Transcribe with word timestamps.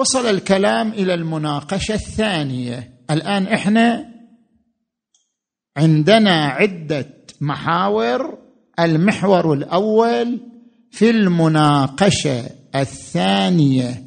وصل 0.00 0.26
الكلام 0.26 0.92
إلى 0.92 1.14
المناقشة 1.14 1.94
الثانية. 1.94 2.90
الآن 3.10 3.46
إحنا 3.46 4.06
عندنا 5.76 6.44
عدة 6.46 7.16
محاور. 7.40 8.38
المحور 8.78 9.52
الأول 9.52 10.40
في 10.90 11.10
المناقشة 11.10 12.50
الثانية 12.74 14.04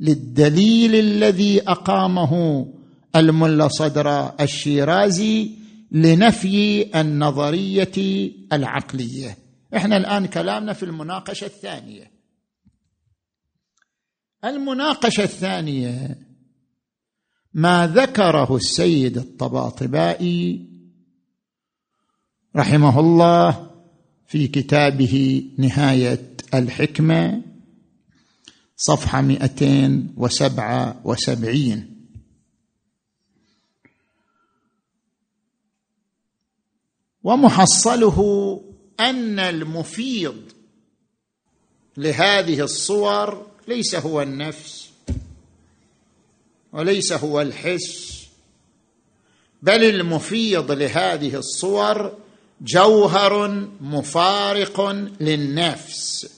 للدليل 0.00 0.94
الذي 0.94 1.62
أقامه 1.68 2.66
الملا 3.16 3.68
صدر 3.68 4.32
الشيرازي 4.40 5.50
لنفي 5.92 6.90
النظرية 7.00 8.30
العقلية. 8.52 9.38
إحنا 9.76 9.96
الآن 9.96 10.26
كلامنا 10.26 10.72
في 10.72 10.82
المناقشة 10.82 11.44
الثانية. 11.44 12.11
المناقشة 14.44 15.22
الثانية 15.22 16.18
ما 17.54 17.86
ذكره 17.86 18.56
السيد 18.56 19.18
الطباطبائي 19.18 20.68
رحمه 22.56 23.00
الله 23.00 23.70
في 24.26 24.48
كتابه 24.48 25.44
نهاية 25.58 26.36
الحكمة 26.54 27.42
صفحة 28.76 29.20
277 29.20 31.88
ومحصله 37.22 38.60
أن 39.00 39.38
المفيض 39.38 40.52
لهذه 41.96 42.60
الصور 42.60 43.51
ليس 43.68 43.94
هو 43.94 44.22
النفس 44.22 44.90
وليس 46.72 47.12
هو 47.12 47.40
الحس 47.40 48.22
بل 49.62 49.84
المفيض 49.84 50.70
لهذه 50.70 51.36
الصور 51.36 52.12
جوهر 52.60 53.48
مفارق 53.80 54.90
للنفس. 55.20 56.28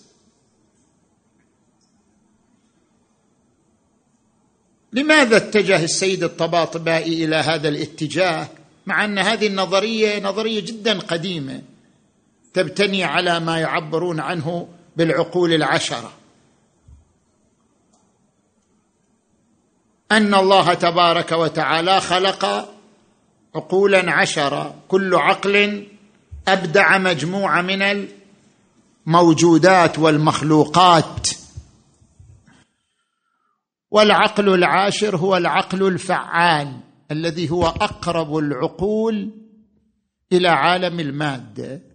لماذا 4.93 5.37
اتجه 5.37 5.85
السيد 5.85 6.25
الطباطبائي 6.25 7.25
إلى 7.25 7.37
هذا 7.37 7.69
الاتجاه؟ 7.69 8.49
مع 8.87 9.05
أن 9.05 9.19
هذه 9.19 9.47
النظرية 9.47 10.21
نظرية 10.21 10.61
جدا 10.61 10.99
قديمة 10.99 11.63
تبتني 12.55 13.05
على 13.05 13.41
ما 13.41 13.59
يعبرون 13.59 14.21
عنه 14.21 14.69
بالعقول 14.97 15.53
العشرة. 15.53 16.13
أن 20.13 20.35
الله 20.35 20.75
تبارك 20.75 21.33
وتعالى 21.33 22.01
خلق 22.01 22.75
عقولا 23.55 24.13
عشرة. 24.13 24.75
كل 24.89 25.15
عقل 25.15 25.87
أبدع 26.49 26.99
مجموعة 26.99 27.63
من 27.63 28.09
الموجودات 29.07 29.99
والمخلوقات. 29.99 31.29
والعقل 33.91 34.55
العاشر 34.55 35.17
هو 35.17 35.37
العقل 35.37 35.87
الفعال 35.87 36.81
الذي 37.11 37.51
هو 37.51 37.67
أقرب 37.67 38.37
العقول 38.37 39.31
إلى 40.33 40.49
عالم 40.49 41.01
المادة. 41.01 41.94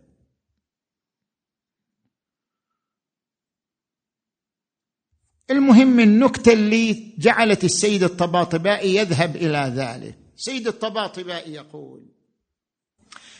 المهم 5.52 6.00
النكتة 6.00 6.54
اللي 6.54 7.14
جعلت 7.18 7.64
السيد 7.64 8.04
الطباطبائي 8.04 8.96
يذهب 8.96 9.36
إلى 9.36 9.74
ذلك. 9.76 10.16
سيد 10.38 10.68
الطباطبائي 10.68 11.54
يقول 11.54 12.02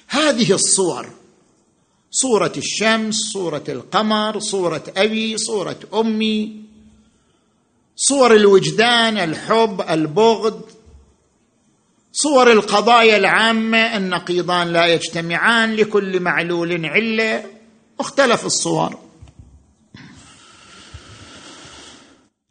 هذه 0.08 0.54
الصور 0.54 1.10
صورة 2.12 2.54
الشمس 2.58 3.16
صورة 3.16 3.64
القمر 3.70 4.40
صورة 4.40 4.84
أبي 4.98 5.38
صورة 5.38 5.80
أمي 5.94 6.62
صور 7.96 8.36
الوجدان 8.36 9.18
الحب 9.18 9.82
البغض 9.82 10.62
صور 12.12 12.52
القضايا 12.52 13.18
العامة 13.18 13.98
النقيضان 13.98 14.74
لا 14.74 14.86
يجتمعان 14.86 15.76
لكل 15.76 16.20
معلول 16.20 16.86
علة. 16.86 17.46
مختلف 18.00 18.46
الصور. 18.46 19.09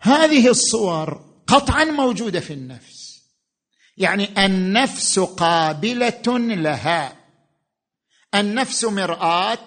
هذه 0.00 0.48
الصور 0.48 1.24
قطعا 1.46 1.84
موجودة 1.84 2.40
في 2.40 2.52
النفس. 2.52 3.22
يعني 3.96 4.46
النفس 4.46 5.18
قابلة 5.18 6.38
لها. 6.38 7.16
النفس 8.34 8.84
مرآة 8.84 9.58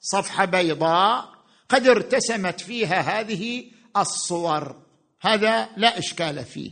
صفحة 0.00 0.44
بيضاء 0.44 1.34
قد 1.68 1.88
ارتسمت 1.88 2.60
فيها 2.60 3.20
هذه 3.20 3.64
الصور. 3.96 4.76
هذا 5.20 5.68
لا 5.76 5.98
إشكال 5.98 6.44
فيه. 6.44 6.70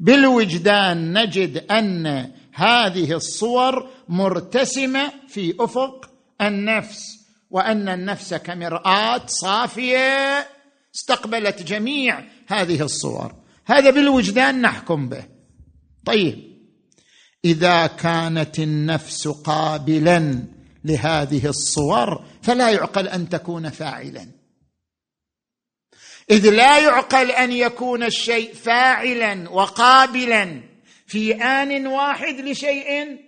بالوجدان 0.00 1.18
نجد 1.18 1.56
أن 1.70 2.32
هذه 2.52 3.12
الصور 3.12 3.90
مرتسمة 4.08 5.12
في 5.28 5.54
أفق 5.60 6.10
النفس 6.40 7.02
وأن 7.50 7.88
النفس 7.88 8.34
كمرآة 8.34 9.26
صافية 9.26 10.46
استقبلت 10.94 11.62
جميع 11.62 12.24
هذه 12.46 12.82
الصور. 12.82 13.34
هذا 13.66 13.90
بالوجدان 13.90 14.60
نحكم 14.60 15.08
به. 15.08 15.24
طيب. 16.06 16.54
إذا 17.44 17.86
كانت 17.86 18.58
النفس 18.58 19.28
قابلا 19.28 20.44
لهذه 20.84 21.46
الصور 21.46 22.24
فلا 22.42 22.70
يعقل 22.70 23.08
أن 23.08 23.28
تكون 23.28 23.70
فاعلا. 23.70 24.26
إذ 26.30 26.50
لا 26.50 26.78
يعقل 26.78 27.30
أن 27.30 27.52
يكون 27.52 28.02
الشيء 28.02 28.54
فاعلا 28.54 29.50
وقابلا 29.50 30.60
في 31.06 31.34
آن 31.34 31.86
واحد 31.86 32.40
لشيء 32.40 33.18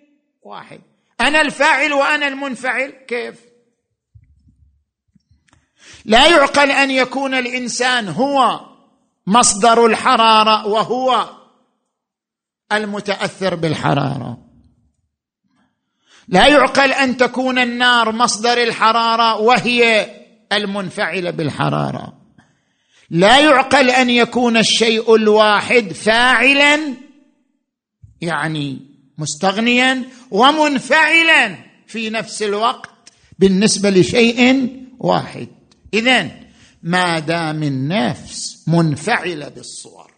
واحد. 0.43 0.81
أنا 1.21 1.41
الفاعل 1.41 1.93
وأنا 1.93 2.29
المنفعل؟ 2.29 2.91
كيف؟ 2.91 3.35
لا 6.05 6.29
يعقل 6.29 6.71
أن 6.71 6.91
يكون 6.91 7.35
الإنسان 7.35 8.09
هو 8.09 8.61
مصدر 9.27 9.87
الحرارة 9.87 10.67
وهو 10.67 11.31
المتأثر 12.73 13.55
بالحرارة. 13.55 14.39
لا 16.29 16.47
يعقل 16.47 16.93
أن 16.93 17.17
تكون 17.17 17.59
النار 17.59 18.13
مصدر 18.13 18.63
الحرارة 18.63 19.37
وهي 19.41 20.11
المنفعلة 20.53 21.31
بالحرارة. 21.31 22.13
لا 23.11 23.39
يعقل 23.41 23.91
أن 23.91 24.11
يكون 24.11 24.57
الشيء 24.57 25.15
الواحد 25.15 25.93
فاعلا 25.93 26.95
يعني 28.21 28.81
مستغنيا 29.19 30.05
ومنفعلا 30.31 31.57
في 31.87 32.11
نفس 32.11 32.43
الوقت 32.43 32.91
بالنسبة 33.39 33.91
لشيء 33.91 34.71
واحد. 34.99 35.49
اذا 35.95 36.31
ما 36.83 37.19
دام 37.19 37.63
النفس 37.63 38.65
منفعلة 38.67 39.49
بالصور 39.49 40.17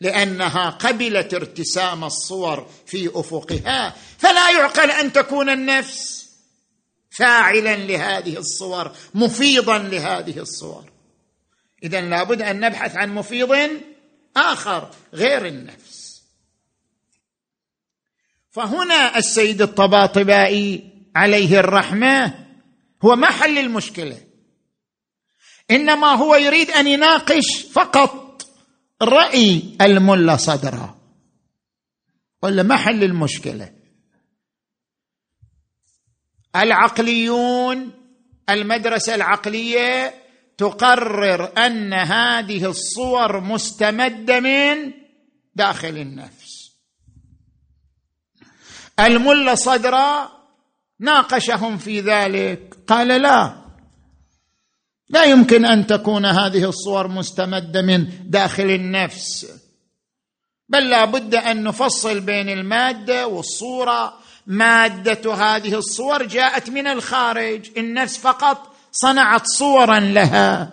لأنها 0.00 0.70
قبلت 0.70 1.34
ارتسام 1.34 2.04
الصور 2.04 2.66
في 2.86 3.10
أفقها 3.14 3.94
فلا 4.18 4.50
يعقل 4.50 4.90
أن 4.90 5.12
تكون 5.12 5.48
النفس 5.48 6.30
فاعلا 7.10 7.76
لهذه 7.76 8.38
الصور 8.38 8.92
مفيضا 9.14 9.78
لهذه 9.78 10.38
الصور. 10.38 10.84
اذا 11.82 12.00
لابد 12.00 12.42
أن 12.42 12.60
نبحث 12.60 12.96
عن 12.96 13.14
مفيض 13.14 13.70
آخر 14.36 14.90
غير 15.14 15.46
النفس. 15.46 16.22
فهنا 18.50 19.18
السيد 19.18 19.62
الطباطبائي 19.62 20.90
عليه 21.16 21.60
الرحمة 21.60 22.34
هو 23.04 23.16
ما 23.16 23.30
حل 23.30 23.58
المشكلة. 23.58 24.29
إنما 25.70 26.06
هو 26.06 26.34
يريد 26.34 26.70
أن 26.70 26.86
يناقش 26.86 27.66
فقط 27.72 28.46
رأي 29.02 29.76
الملا 29.80 30.36
صدرة. 30.36 30.96
ولا 32.42 32.62
ما 32.62 32.76
حل 32.76 33.04
المشكلة. 33.04 33.72
العقليون 36.56 37.90
المدرسة 38.50 39.14
العقلية 39.14 40.14
تقرر 40.58 41.66
أن 41.66 41.92
هذه 41.92 42.70
الصور 42.70 43.40
مستمدة 43.40 44.40
من 44.40 44.92
داخل 45.54 45.96
النفس. 45.98 46.72
الملا 49.00 49.54
صدرة 49.54 50.32
ناقشهم 51.00 51.78
في 51.78 52.00
ذلك. 52.00 52.76
قال 52.86 53.08
لا 53.08 53.69
لا 55.10 55.24
يمكن 55.24 55.64
أن 55.64 55.86
تكون 55.86 56.26
هذه 56.26 56.68
الصور 56.68 57.08
مستمدة 57.08 57.82
من 57.82 58.30
داخل 58.30 58.70
النفس. 58.70 59.46
بل 60.68 60.90
لا 60.90 61.04
بد 61.04 61.34
أن 61.34 61.62
نفصل 61.62 62.20
بين 62.20 62.48
المادة 62.48 63.26
والصورة. 63.26 64.14
مادة 64.46 65.34
هذه 65.34 65.74
الصور 65.74 66.26
جاءت 66.26 66.70
من 66.70 66.86
الخارج. 66.86 67.70
النفس 67.78 68.18
فقط 68.18 68.76
صنعت 68.92 69.46
صورا 69.46 70.00
لها. 70.00 70.72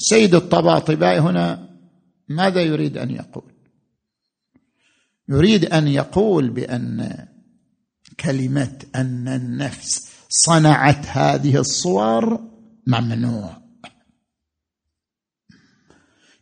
سيد 0.00 0.34
الطباطبائي 0.34 1.18
هنا 1.18 1.68
ماذا 2.28 2.62
يريد 2.62 2.98
أن 2.98 3.10
يقول؟ 3.10 3.52
يريد 5.28 5.64
أن 5.64 5.88
يقول 5.88 6.50
بأن 6.50 7.26
كلمة 8.20 8.78
أن 8.94 9.28
النفس 9.28 10.17
صنعت 10.28 11.06
هذه 11.06 11.56
الصور 11.56 12.40
ممنوع. 12.86 13.50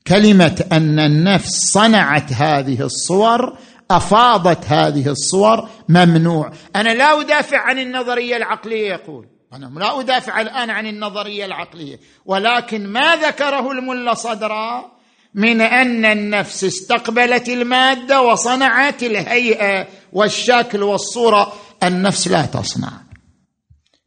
كلمة 0.07 0.65
أن 0.73 0.99
النفس 0.99 1.73
صنعت 1.73 2.33
هذه 2.33 2.81
الصور 2.83 3.59
أفاضت 3.91 4.65
هذه 4.65 5.09
الصور 5.09 5.69
ممنوع. 5.89 6.53
أنا 6.77 6.95
لا 6.95 7.21
أدافع 7.21 7.59
عن 7.59 7.79
النظرية 7.79 8.37
العقلية 8.37 8.89
يقول. 8.89 9.29
أنا 9.53 9.67
لا 9.67 10.01
أدافع 10.01 10.41
الآن 10.41 10.71
عن 10.71 10.87
النظرية 10.87 11.45
العقلية. 11.45 12.01
ولكن 12.25 12.87
ما 12.87 13.17
ذكره 13.17 13.73
الملا 13.73 14.15
صدرا 14.15 14.93
من 15.35 15.61
أن 15.61 16.05
النفس 16.05 16.65
استقبلت 16.65 17.49
المادة 17.49 18.23
وصنعت 18.23 19.03
الهيئة 19.03 19.89
والشكل 20.13 20.83
والصورة. 20.83 21.53
النفس 21.83 22.29
لا 22.29 22.47
تصنع. 22.47 23.06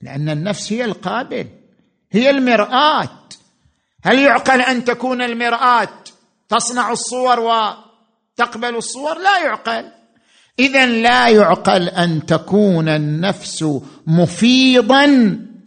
لأن 0.01 0.30
النفس 0.30 0.74
هي 0.74 0.86
القابل 0.86 1.48
هي 2.12 2.30
المرآة. 2.30 3.10
هل 4.04 4.19
يعقل 4.19 4.62
أن 4.62 4.86
تكون 4.86 5.22
المرآة 5.22 5.90
تصنع 6.50 6.92
الصور 6.92 7.40
وتقبل 7.40 8.75
الصور؟ 8.75 9.18
لا 9.18 9.40
يعقل. 9.46 9.92
اذا 10.60 10.86
لا 10.86 11.30
يعقل 11.30 11.90
أن 11.90 12.25
تكون 12.25 12.90
النفس 12.90 13.66
مفيضا 14.07 15.06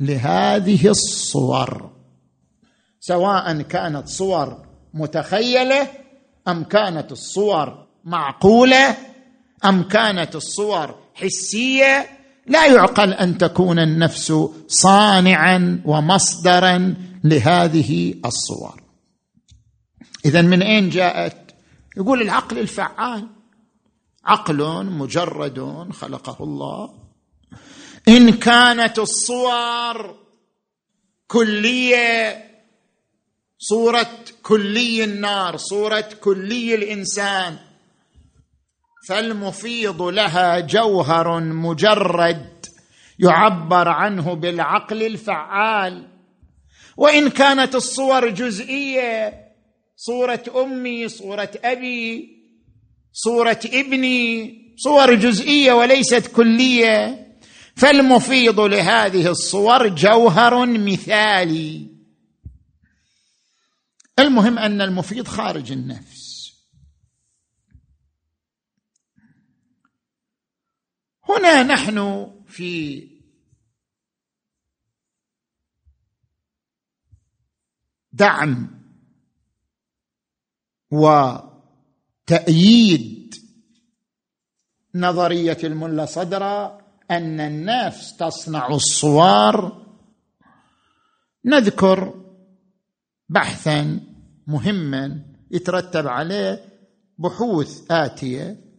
لهذه 0.01 0.89
الصور 0.89 1.91
سواء 3.01 3.63
كانت 3.63 4.09
صور 4.09 4.67
متخيلة 4.95 5.89
أم 6.49 6.65
كانت 6.65 7.13
الصور 7.13 7.87
معقولة 8.05 8.97
أم 9.65 9.83
كانت 9.89 10.37
الصور 10.37 10.99
حسية 11.15 12.07
لا 12.47 12.67
يعقل 12.67 13.13
أن 13.13 13.39
تكون 13.39 13.79
النفس 13.79 14.33
صانعا 14.69 15.83
ومصدرا 15.85 16.95
لهذه 17.25 18.15
الصور. 18.25 18.83
اذا 20.25 20.43
من 20.43 20.63
أين 20.63 20.91
جاءت؟ 20.91 21.55
يقول 21.97 22.23
العقل 22.23 22.59
الفعال. 22.59 23.29
عقل 24.25 24.87
مجرد 24.87 25.89
خلقه 25.93 26.45
الله. 26.45 26.95
إن 28.09 28.31
كانت 28.33 28.99
الصور 28.99 30.17
كلية 31.27 32.45
صورة 33.59 34.11
كلي 34.43 35.05
النار 35.05 35.57
صورة 35.57 36.09
كلي 36.21 36.75
الإنسان 36.75 37.59
فالمفيض 39.09 40.03
لها 40.03 40.61
جوهر 40.61 41.41
مجرد 41.41 42.67
يعبر 43.19 43.89
عنه 43.89 44.35
بالعقل 44.35 45.03
الفعال. 45.03 46.09
وإن 46.97 47.31
كانت 47.31 47.75
الصور 47.75 48.29
جزئية 48.29 49.35
صورة 49.97 50.45
أمي 50.57 51.09
صورة 51.09 51.51
أبي 51.65 52.29
صورة 53.13 53.61
ابني 53.65 54.55
صور 54.77 55.15
جزئية 55.15 55.73
وليست 55.73 56.27
كلية 56.27 57.27
فالمفيض 57.77 58.61
لهذه 58.61 59.31
الصور 59.31 59.89
جوهر 59.89 60.67
مثالي. 60.67 61.87
المهم 64.19 64.59
أن 64.59 64.81
المفيض 64.81 65.29
خارج 65.29 65.73
النفس. 65.73 66.22
هنا 71.37 71.63
نحن 71.63 72.29
في 72.47 73.03
دعم 78.13 78.83
وتأييد 82.21 83.35
نظرية 84.95 85.59
الملا 85.65 86.07
صدرة 86.07 86.79
أن 87.11 87.41
النفس 87.41 88.17
تصنع 88.17 88.69
الصور. 88.69 89.83
نذكر 91.45 92.25
بحثا 93.29 94.01
مهما 94.47 95.25
يترتب 95.51 96.07
عليه 96.07 96.65
بحوث 97.19 97.91
آتية 97.91 98.72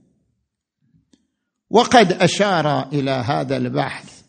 وقد 1.73 2.11
أشار 2.11 2.87
إلى 2.87 3.11
هذا 3.11 3.57
البحث 3.57 4.23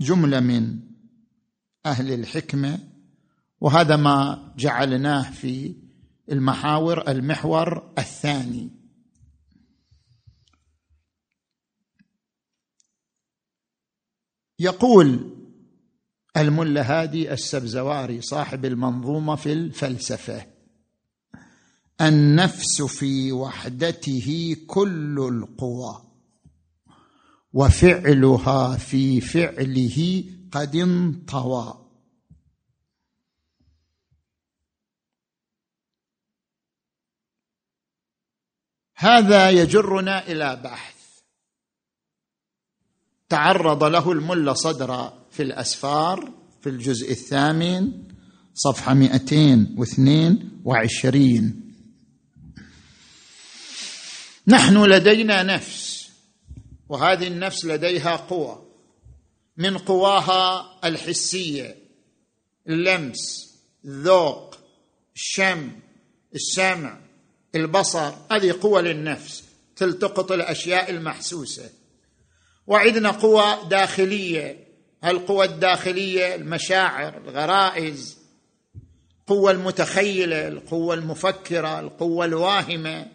جملة 0.00 0.40
من 0.40 0.80
أهل 1.86 2.12
الحكمة 2.12 2.78
وهذا 3.60 3.96
ما 3.96 4.52
جعلناه 4.56 5.30
في 5.30 5.74
المحاور 6.32 7.08
المحور 7.08 7.92
الثاني. 7.98 8.70
يقول 14.58 15.36
الملا 16.36 16.82
هادي 16.82 17.32
السبزواري 17.32 18.20
صاحب 18.20 18.64
المنظومة 18.64 19.36
في 19.36 19.52
الفلسفة 19.52 20.46
النفس 22.00 22.82
في 22.82 23.32
وحدته 23.32 24.56
كل 24.66 25.18
القوى. 25.32 26.07
وفعلها 27.52 28.76
في 28.76 29.20
فعله 29.20 30.24
قد 30.52 30.76
انطوى. 30.76 31.84
هذا 38.96 39.50
يجرنا 39.50 40.26
إلى 40.26 40.60
بحث. 40.64 40.94
تعرض 43.28 43.84
له 43.84 44.12
الملا 44.12 44.54
صدر 44.54 45.12
في 45.30 45.42
الأسفار 45.42 46.32
في 46.60 46.68
الجزء 46.68 47.10
الثامن 47.10 47.92
صفحة 48.54 48.94
222 48.94 51.74
نحن 54.46 54.84
لدينا 54.84 55.42
نفس. 55.42 55.87
وهذه 56.88 57.26
النفس 57.26 57.64
لديها 57.64 58.16
قوى 58.16 58.62
من 59.56 59.78
قواها 59.78 60.70
الحسية 60.84 61.76
اللمس 62.68 63.48
الذوق 63.84 64.58
الشم 65.16 65.70
السمع 66.34 66.98
البصر. 67.54 68.12
هذه 68.32 68.54
قوى 68.62 68.82
للنفس 68.82 69.44
تلتقط 69.76 70.32
الأشياء 70.32 70.90
المحسوسة. 70.90 71.70
وعندنا 72.66 73.10
قوى 73.10 73.68
داخلية. 73.70 74.68
القوى 75.04 75.44
الداخلية؟ 75.44 76.34
المشاعر 76.34 77.16
الغرائز. 77.16 78.18
القوه 79.20 79.50
المتخيلة 79.50 80.48
القوة 80.48 80.94
المفكرة 80.94 81.80
القوة 81.80 82.24
الواهمة. 82.24 83.06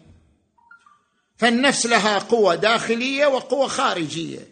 فالنفس 1.44 1.86
لها 1.86 2.18
قوة 2.18 2.54
داخلية 2.54 3.26
وقوة 3.26 3.68
خارجية. 3.68 4.48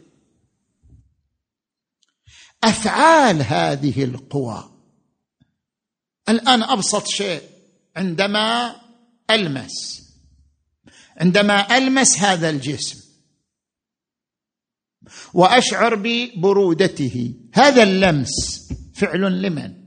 أفعال 2.64 3.42
هذه 3.42 4.04
القوى. 4.04 4.70
الآن 6.28 6.62
أبسط 6.62 7.06
شيء 7.06 7.42
عندما 7.96 8.76
ألمس. 9.30 10.02
عندما 11.16 11.76
ألمس 11.76 12.18
هذا 12.18 12.50
الجسم. 12.50 13.00
وأشعر 15.34 15.94
ببرودته. 15.94 17.34
هذا 17.54 17.82
اللمس 17.82 18.68
فعل 18.94 19.42
لمن؟ 19.42 19.84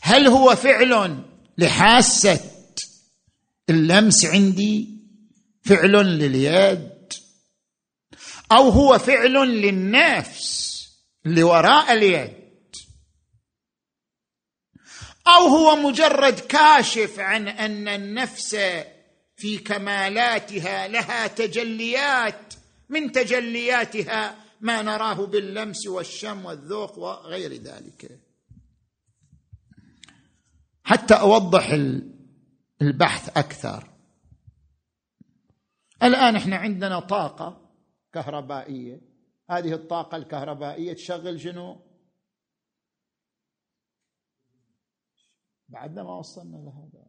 هل 0.00 0.26
هو 0.26 0.56
فعل 0.56 1.35
لحاسه 1.58 2.40
اللمس 3.70 4.24
عندي 4.24 4.88
فعل 5.62 5.92
لليد. 5.92 7.12
أو 8.52 8.68
هو 8.68 8.98
فعل 8.98 9.32
للنفس 9.32 10.76
اللي 11.26 11.42
وراء 11.42 11.92
اليد. 11.92 12.46
أو 15.26 15.46
هو 15.46 15.76
مجرد 15.76 16.40
كاشف 16.40 17.18
عن 17.18 17.48
أن 17.48 17.88
النفس 17.88 18.56
في 19.36 19.58
كمالاتها 19.58 20.88
لها 20.88 21.26
تجليات. 21.26 22.54
من 22.88 23.12
تجلياتها 23.12 24.44
ما 24.60 24.82
نراه 24.82 25.26
باللمس 25.26 25.86
والشم 25.86 26.44
والذوق 26.44 26.98
وغير 26.98 27.52
ذلك. 27.52 28.25
حتى 30.86 31.14
أوضح 31.14 31.70
البحث 32.82 33.38
أكثر. 33.38 33.90
الآن 36.02 36.36
إحنا 36.36 36.56
عندنا 36.56 37.00
طاقة 37.00 37.70
كهربائية. 38.12 39.00
هذه 39.50 39.72
الطاقة 39.72 40.16
الكهربائية 40.16 40.92
تشغل 40.92 41.40
شنو؟ 41.40 41.80
بعدنا 45.68 46.02
ما 46.02 46.18
وصلنا 46.18 46.56
لهذا. 46.56 47.06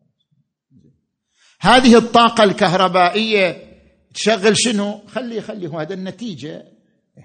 هذه 1.60 1.98
الطاقة 1.98 2.44
الكهربائية 2.44 3.80
تشغل 4.14 4.58
شنو؟ 4.58 5.08
خلي 5.08 5.42
خلي 5.42 5.68
هذا 5.68 5.94
النتيجة. 5.94 6.72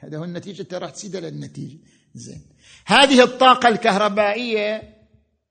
هذا 0.03 0.19
هو 0.19 0.25
النتيجة 0.25 0.63
أنت 0.63 0.75
راح 0.75 0.91
تسيد 0.91 1.17
للنتيجة. 1.17 1.79
زين. 2.15 2.43
هذه 2.87 3.23
الطاقة 3.23 3.69
الكهربائية 3.69 5.02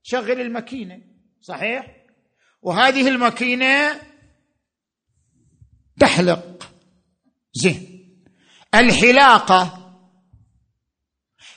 تشغل 0.04 0.42
الماكينة 0.42 1.02
صحيح؟ 1.42 2.06
وهذه 2.62 3.08
الماكينة 3.08 4.02
تحلق 6.00 6.70
زين. 7.54 8.02
الحلاقة 8.76 9.78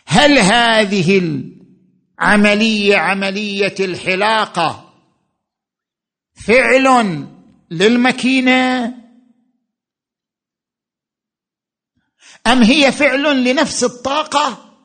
هل 0.07 0.39
هذه 0.39 1.19
العملية 1.19 2.97
عملية 2.97 3.75
الحلاقة 3.81 4.95
فعل 6.47 7.27
للماكينة؟ 7.71 8.85
أم 12.47 12.63
هي 12.63 12.93
فعل 12.93 13.45
لنفس 13.45 13.85
الطاقة 13.85 14.77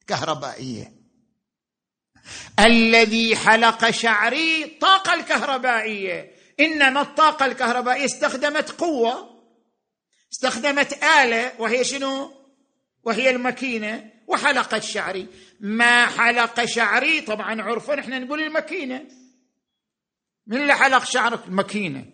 الكهربائيه 0.00 0.93
الذي 2.60 3.36
حلق 3.36 3.90
شعري 3.90 4.64
طاقة 4.80 5.14
الكهربائية. 5.14 6.34
إنما 6.60 7.00
الطاقة 7.00 7.46
الكهربائية 7.46 8.04
استخدمت 8.04 8.70
قوة 8.70 9.40
استخدمت 10.32 11.04
آلة 11.04 11.52
وهي 11.58 11.84
شنو؟ 11.84 12.32
وهي 13.04 13.30
الماكينة 13.30 14.10
وحلقت 14.26 14.82
شعري. 14.82 15.26
ما 15.60 16.06
حلق 16.06 16.64
شعري 16.64 17.20
طبعا 17.20 17.62
عرفا 17.62 18.00
إحنا 18.00 18.18
نقول 18.18 18.42
الماكينة. 18.42 19.04
من 20.46 20.56
اللي 20.56 20.74
حلق 20.74 21.04
شعرك؟ 21.04 21.40
الماكينة. 21.46 22.04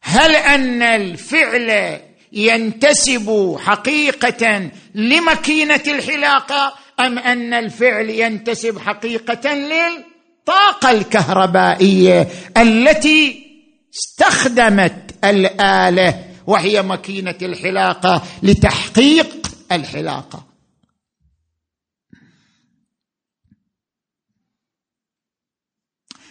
هل 0.00 0.36
أن 0.36 0.82
الفعل 0.82 2.00
ينتسب 2.32 3.56
حقيقة 3.60 4.70
لماكينة 4.94 5.82
الحلاقة؟ 5.86 6.81
أم 7.00 7.18
أن 7.18 7.54
الفعل 7.54 8.10
ينتسب 8.10 8.78
حقيقة 8.78 9.54
للطاقة 9.54 10.90
الكهربائية 10.90 12.28
التي 12.56 13.46
استخدمت 13.94 15.14
الآلة 15.24 16.24
وهي 16.46 16.82
ماكينة 16.82 17.38
الحلاقة 17.42 18.22
لتحقيق 18.42 19.46
الحلاقة. 19.72 20.52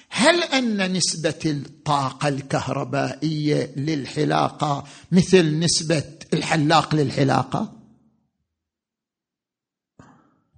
هل 0.09 0.43
أن 0.43 0.93
نسبة 0.93 1.39
الطاقة 1.45 2.27
الكهربائية 2.27 3.73
للحلاقة 3.75 4.83
مثل 5.11 5.59
نسبة 5.59 6.03
الحلاق 6.33 6.95
للحلاقة؟ 6.95 7.80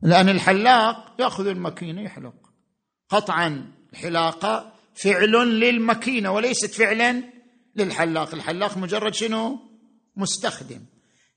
لأن 0.04 0.30
الحلاق 0.30 1.16
يأخذ 1.20 1.48
الماكينة 1.48 2.02
يحلق. 2.02 2.34
قطعا 3.10 3.72
الحلاقة 3.94 4.74
فعل 4.96 5.32
للماكينة 5.32 6.32
وليست 6.32 6.74
فعلا 6.74 7.24
للحلاق. 7.76 8.34
الحلاق 8.34 8.78
مجرد 8.78 9.14
شنو؟ 9.14 9.60
مستخدم. 10.16 10.86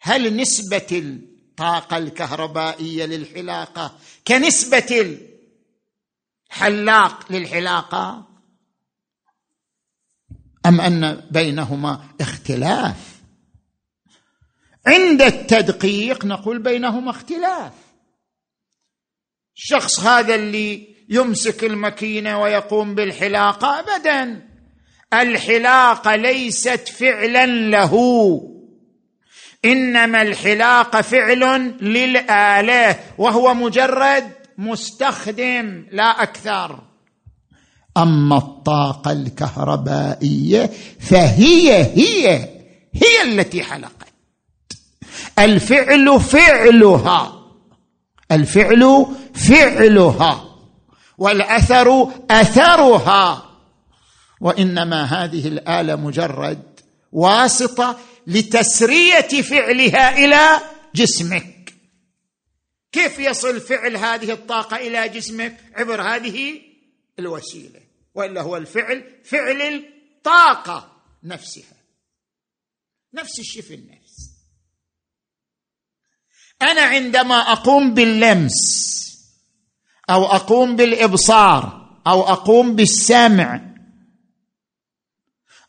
هل 0.01 0.37
نسبة 0.37 0.87
الطاقة 0.93 1.99
الكهربائية 1.99 3.05
للحلاقة 3.07 3.99
كنسبة 4.27 5.19
الحلاق 6.51 7.33
للحلاقة؟ 7.33 8.27
أم 10.67 10.81
أن 10.81 11.27
بينهما 11.31 12.05
اختلاف؟ 12.21 13.17
عند 14.87 15.23
التدقيق 15.23 16.25
نقول 16.25 16.63
بينهما 16.63 17.11
اختلاف. 17.11 17.86
الشخص 19.57 20.01
هذا 20.01 20.35
اللي 20.35 20.97
يمسك 21.09 21.65
الماكينة 21.65 22.41
ويقوم 22.41 22.95
بالحلاقة 22.95 23.81
ابدا. 23.81 24.43
الحلاقة 25.15 26.17
ليست 26.17 26.89
فعلا 26.89 27.47
له. 27.47 27.93
إنما 29.65 30.23
الحلاقة 30.23 31.01
فعل 31.01 31.75
للآلة 31.81 32.99
وهو 33.19 33.55
مجرد 33.55 34.33
مستخدم 34.59 35.87
لا 35.93 36.23
أكثر. 36.23 36.83
أما 37.97 38.37
الطاقة 38.37 39.13
الكهربائية 39.13 40.71
فهي 41.01 41.73
هي 41.73 42.29
هي 42.95 43.23
التي 43.25 43.63
حلقت. 43.63 44.09
الفعل 45.39 46.21
فعلها. 46.21 47.36
الفعل 48.33 49.07
فعلها 49.35 50.57
والأثر 51.19 52.13
أثرها. 52.31 53.43
وإنما 54.41 55.05
هذه 55.05 55.49
الآلة 55.49 55.97
مجرد 55.97 56.81
واسطة 57.13 57.99
لتسرية 58.27 59.43
فعلها 59.43 60.19
إلى 60.19 60.61
جسمك. 60.95 61.75
كيف 62.93 63.19
يصل 63.19 63.61
فعل 63.61 63.97
هذه 63.97 64.33
الطاقة 64.33 64.77
إلى 64.77 65.09
جسمك؟ 65.09 65.57
عبر 65.75 66.03
هذه 66.03 66.61
الوسيلة 67.19 67.81
وإلا 68.15 68.43
هو 68.43 68.57
الفعل 68.57 69.05
فعل 69.25 69.63
الطاقة 69.63 71.03
نفسها. 71.23 71.77
نفس 73.15 73.39
الشيء 73.41 73.63
في 73.63 73.75
النفس. 73.75 74.06
أنا 76.63 76.81
عندما 76.81 77.35
أقوم 77.35 77.95
باللمس 77.95 78.87
أو 80.11 80.25
أقوم 80.25 80.77
بالإبصار 80.77 81.87
أو 82.07 82.23
أقوم 82.23 82.77
بالسمع 82.77 83.61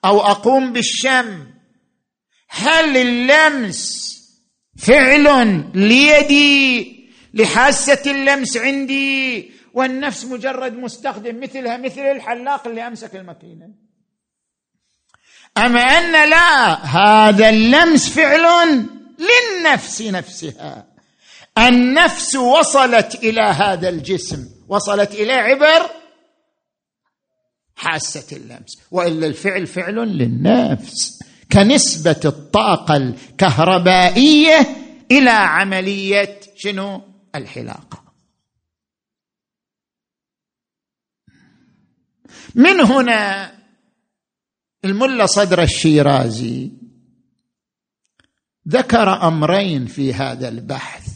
أو 0.05 0.21
أقوم 0.21 0.73
بالشم 0.73 1.47
هل 2.49 2.97
اللمس 2.97 4.07
فعل 4.77 5.65
ليدي 5.75 6.97
لحاسة 7.33 8.11
اللمس 8.11 8.57
عندي 8.57 9.51
والنفس 9.73 10.25
مجرد 10.25 10.73
مستخدم 10.73 11.39
مثلها 11.39 11.77
مثل 11.77 12.01
الحلاق 12.01 12.67
اللي 12.67 12.87
أمسك 12.87 13.15
الماكينة؟ 13.15 13.69
اما 15.57 15.81
أن 15.81 16.29
لا 16.29 16.85
هذا 16.85 17.49
اللمس 17.49 18.09
فعل 18.09 18.85
للنفس 19.17 20.01
نفسها. 20.01 20.87
النفس 21.57 22.35
وصلت 22.35 23.15
إلى 23.15 23.41
هذا 23.41 23.89
الجسم 23.89 24.49
وصلت 24.67 25.11
اليه 25.11 25.33
عبر 25.33 25.89
حاسة 27.75 28.37
اللمس. 28.37 28.81
وإلا 28.91 29.27
الفعل 29.27 29.67
فعل 29.67 29.95
للنفس. 29.95 31.19
كنسبة 31.51 32.21
الطاقة 32.25 32.97
الكهربائية 32.97 34.67
إلى 35.11 35.29
عملية 35.29 36.39
شنو؟ 36.55 37.01
الحلاقة. 37.35 38.03
من 42.55 42.79
هنا 42.79 43.51
الملا 44.85 45.25
صدر 45.25 45.63
الشيرازي 45.63 46.71
ذكر 48.69 49.27
أمرين 49.27 49.85
في 49.85 50.13
هذا 50.13 50.49
البحث. 50.49 51.07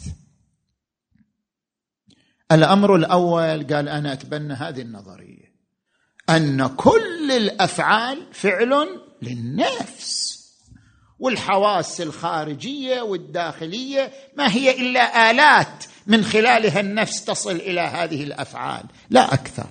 الأمر 2.52 2.96
الأول 2.96 3.66
قال 3.66 3.88
أنا 3.88 4.12
أتبنى 4.12 4.54
هذه 4.54 4.80
النظرية. 4.80 5.52
أن 6.30 6.66
كل 6.66 7.30
الأفعال 7.30 8.26
فعل 8.32 9.00
للنفس 9.22 10.32
والحواس 11.18 12.00
الخارجية 12.00 13.00
والداخلية 13.00 14.12
ما 14.36 14.52
هي 14.52 14.80
إلا 14.80 15.30
آلات 15.30 15.84
من 16.06 16.24
خلالها 16.24 16.80
النفس 16.80 17.24
تصل 17.24 17.56
إلى 17.56 17.80
هذه 17.80 18.24
الأفعال 18.24 18.84
لا 19.10 19.34
أكثر. 19.34 19.66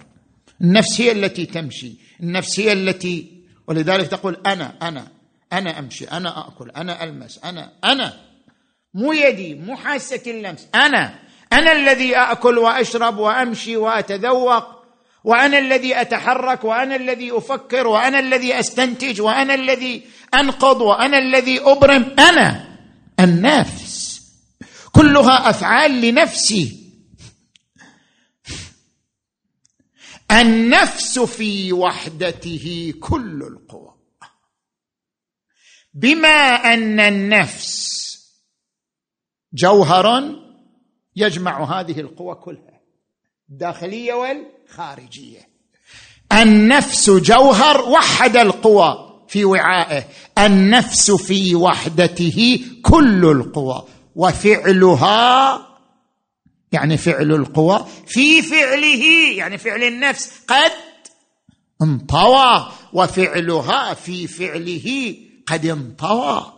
النفس 0.62 1.02
هي 1.02 1.12
التي 1.12 1.46
تمشي 1.46 1.94
النفس 2.20 2.60
هي 2.60 2.74
التي 2.74 3.44
ولذلك 3.68 4.08
تقول 4.08 4.42
أنا 4.46 4.88
أنا 4.88 5.08
أنا 5.54 5.80
أمشي 5.80 6.06
أنا 6.06 6.48
أكل 6.48 6.70
أنا 6.70 7.04
ألمس 7.04 7.40
أنا 7.44 7.74
أنا. 7.84 8.14
مو 8.94 9.14
يدي 9.14 9.56
مو 9.56 9.76
حاسة 9.76 10.22
اللمس 10.28 10.68
أنا. 10.76 11.20
أنا 11.54 11.72
الذي 11.72 12.16
أكل 12.16 12.58
وأشرب 12.58 13.18
وأمشي 13.18 13.78
وأتذوق 13.78 14.82
وأنا 15.24 15.60
الذي 15.60 16.02
أتحرك 16.02 16.64
وأنا 16.64 16.96
الذي 16.96 17.38
أفكر 17.38 17.88
وأنا 17.88 18.20
الذي 18.20 18.60
أستنتج 18.60 19.22
وأنا 19.22 19.54
الذي 19.54 20.04
أنقض 20.34 20.82
وأنا 20.82 21.18
الذي 21.18 21.60
أبرم. 21.60 22.16
أنا 22.20 22.78
النفس. 23.20 24.22
كلها 24.92 25.50
أفعال 25.50 26.02
لنفسي. 26.02 26.78
النفس 30.32 31.20
في 31.20 31.74
وحدته 31.74 32.94
كل 33.00 33.44
القوى. 33.44 33.91
بما 35.94 36.74
أن 36.74 37.00
النفس 37.00 38.02
جوهر 39.54 40.36
يجمع 41.16 41.80
هذه 41.80 42.00
القوى 42.00 42.36
كلها 42.36 42.82
الداخلية 43.50 44.14
والخارجية. 44.14 45.50
النفس 46.32 47.10
جوهر 47.10 47.90
وحد 47.90 48.38
القوى 48.38 49.24
في 49.28 49.46
وعائه 49.46 50.04
النفس 50.38 51.12
في 51.12 51.56
وحدته 51.56 52.66
كل 52.82 53.26
القوى 53.26 53.88
وفعلها 54.16 55.68
يعني 56.72 56.98
فعل 56.98 57.32
القوى 57.32 57.86
في 58.08 58.42
فعله 58.42 59.04
يعني 59.36 59.58
فعل 59.58 59.84
النفس 59.84 60.32
قد 60.48 60.72
انطوى 61.82 62.72
وفعلها 62.94 63.94
في 63.94 64.28
فعله 64.28 65.16
قد 65.48 65.66
انطوى 65.66 66.54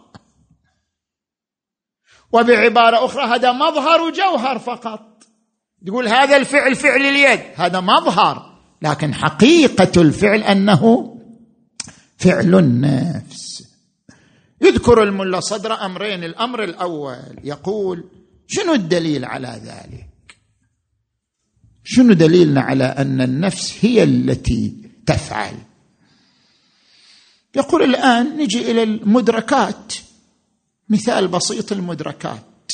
وبعبارة 2.32 3.06
أخرى 3.06 3.24
هذا 3.24 3.52
مظهر 3.52 4.10
جوهر 4.10 4.60
فقط. 4.60 5.24
يقول 5.82 6.08
هذا 6.08 6.38
الفعل 6.38 6.76
فعل 6.76 7.02
اليد. 7.02 7.40
هذا 7.56 7.80
مظهر 7.80 8.60
لكن 8.82 9.14
حقيقة 9.14 10.02
الفعل 10.02 10.40
أنه 10.40 11.14
فعل 12.18 12.56
النفس. 12.56 13.64
يذكر 14.62 15.04
الملا 15.04 15.40
صدر 15.40 15.74
أمرين 15.74 16.24
الأمر 16.24 16.64
الأول 16.64 17.40
يقول 17.44 18.04
شنو 18.48 18.74
الدليل 18.74 19.26
على 19.26 19.62
ذلك؟ 19.64 20.38
شنو 21.84 22.14
دليلنا 22.14 22.62
على 22.62 22.84
أن 22.84 23.22
النفس 23.22 23.86
هي 23.86 24.04
التي 24.04 24.90
تفعل؟ 25.06 25.58
يقول 27.56 27.84
الآن 27.84 28.38
نجي 28.38 28.72
إلى 28.72 28.84
المدركات. 28.84 29.94
مثال 30.90 31.28
بسيط 31.28 31.72
المدركات. 31.72 32.72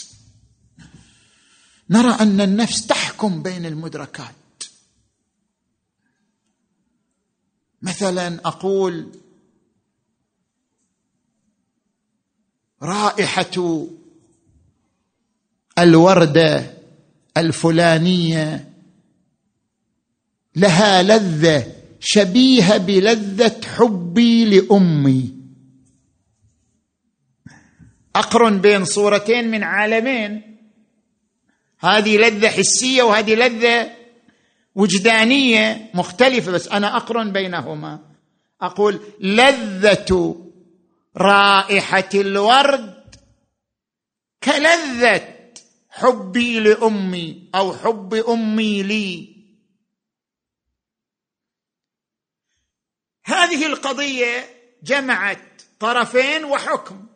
نرى 1.90 2.12
أن 2.12 2.42
النفس 2.42 2.88
تحكم 2.88 3.44
بين 3.44 3.66
المدركات. 3.66 4.36
مثلا 7.82 8.48
أقول 8.48 9.12
رائحة 12.82 13.86
الوردة 15.80 16.74
الفلانية 17.38 18.74
لها 20.56 21.04
لذة. 21.04 21.79
شبيهه 22.00 22.78
بلذة 22.78 23.62
حبي 23.68 24.46
لأمي. 24.46 25.36
أقرن 28.16 28.62
بين 28.62 28.86
صورتين 28.86 29.52
من 29.52 29.64
عالمين. 29.64 30.58
هذه 31.80 32.18
لذة 32.18 32.48
حسية 32.48 33.04
وهذه 33.04 33.36
لذة 33.36 33.92
وجدانية 34.76 35.92
مختلفة 35.94 36.52
بس 36.52 36.68
أنا 36.68 36.98
أقرن 36.98 37.32
بينهما. 37.32 38.00
أقول 38.62 39.00
لذة 39.20 40.36
رائحة 41.18 42.10
الورد 42.16 43.16
كلذة 44.44 45.36
حبي 45.90 46.60
لأمي 46.60 47.50
أو 47.56 47.74
حب 47.74 48.14
أمي 48.14 48.84
لي. 48.84 49.39
هذه 53.30 53.66
القضية 53.66 54.50
جمعت 54.84 55.62
طرفين 55.80 56.46
وحكم. 56.46 57.08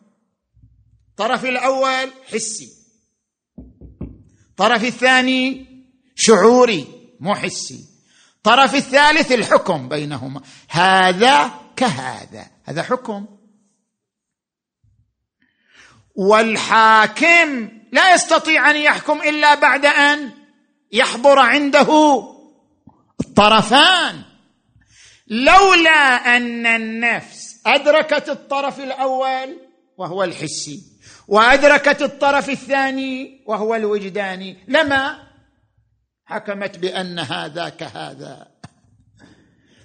الطرف 1.10 1.44
الأول 1.44 2.10
حسي 2.32 2.68
الطرف 4.50 4.84
الثاني 4.84 5.66
شعوري 6.14 6.86
مو 7.20 7.34
حسي 7.34 7.84
الطرف 8.36 8.74
الثالث 8.74 9.32
الحكم 9.32 9.88
بينهما. 9.88 10.40
هذا 10.68 11.50
كهذا 11.76 12.46
هذا 12.64 12.82
حكم. 12.82 13.26
والحاكم 16.14 17.68
لا 17.92 18.14
يستطيع 18.14 18.70
أن 18.70 18.76
يحكم 18.76 19.22
إلا 19.22 19.54
بعد 19.54 19.86
أن 19.86 20.32
يحضر 20.92 21.38
عنده 21.38 22.22
الطرفان. 23.20 24.33
لولا 25.26 26.36
أن 26.36 26.66
النفس 26.66 27.60
أدركت 27.66 28.28
الطرف 28.28 28.80
الأول 28.80 29.56
وهو 29.96 30.24
الحسي 30.24 30.82
وأدركت 31.28 32.02
الطرف 32.02 32.50
الثاني 32.50 33.44
وهو 33.46 33.74
الوجداني 33.74 34.64
لما؟ 34.68 35.24
حكمت 36.24 36.78
بأن 36.78 37.18
هذا 37.18 37.68
كهذا. 37.68 38.48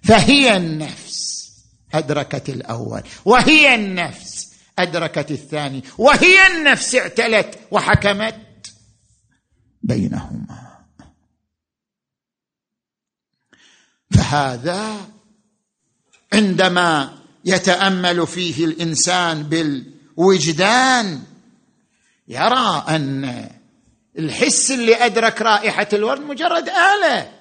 فهي 0.04 0.58
النفس 0.58 1.50
أدركت 1.94 2.50
الأول 2.50 3.04
وهي 3.26 3.76
النفس 3.76 4.54
أدركت 4.80 5.32
الثاني 5.32 5.84
وهي 5.98 6.48
النفس 6.48 6.96
اعتلت 6.96 7.60
وحكمت 7.72 8.74
بينهما. 9.84 10.70
فهذا 14.12 14.98
عندما 16.34 17.20
يتأمل 17.46 18.28
فيه 18.28 18.66
الإنسان 18.66 19.44
بالوجدان 19.44 21.24
يرى 22.28 22.86
أن 22.90 23.50
الحس 24.20 24.72
اللي 24.72 25.06
أدرك 25.06 25.42
رائحة 25.42 25.88
الورد 25.94 26.22
مجرد 26.22 26.70
آلة. 26.70 27.32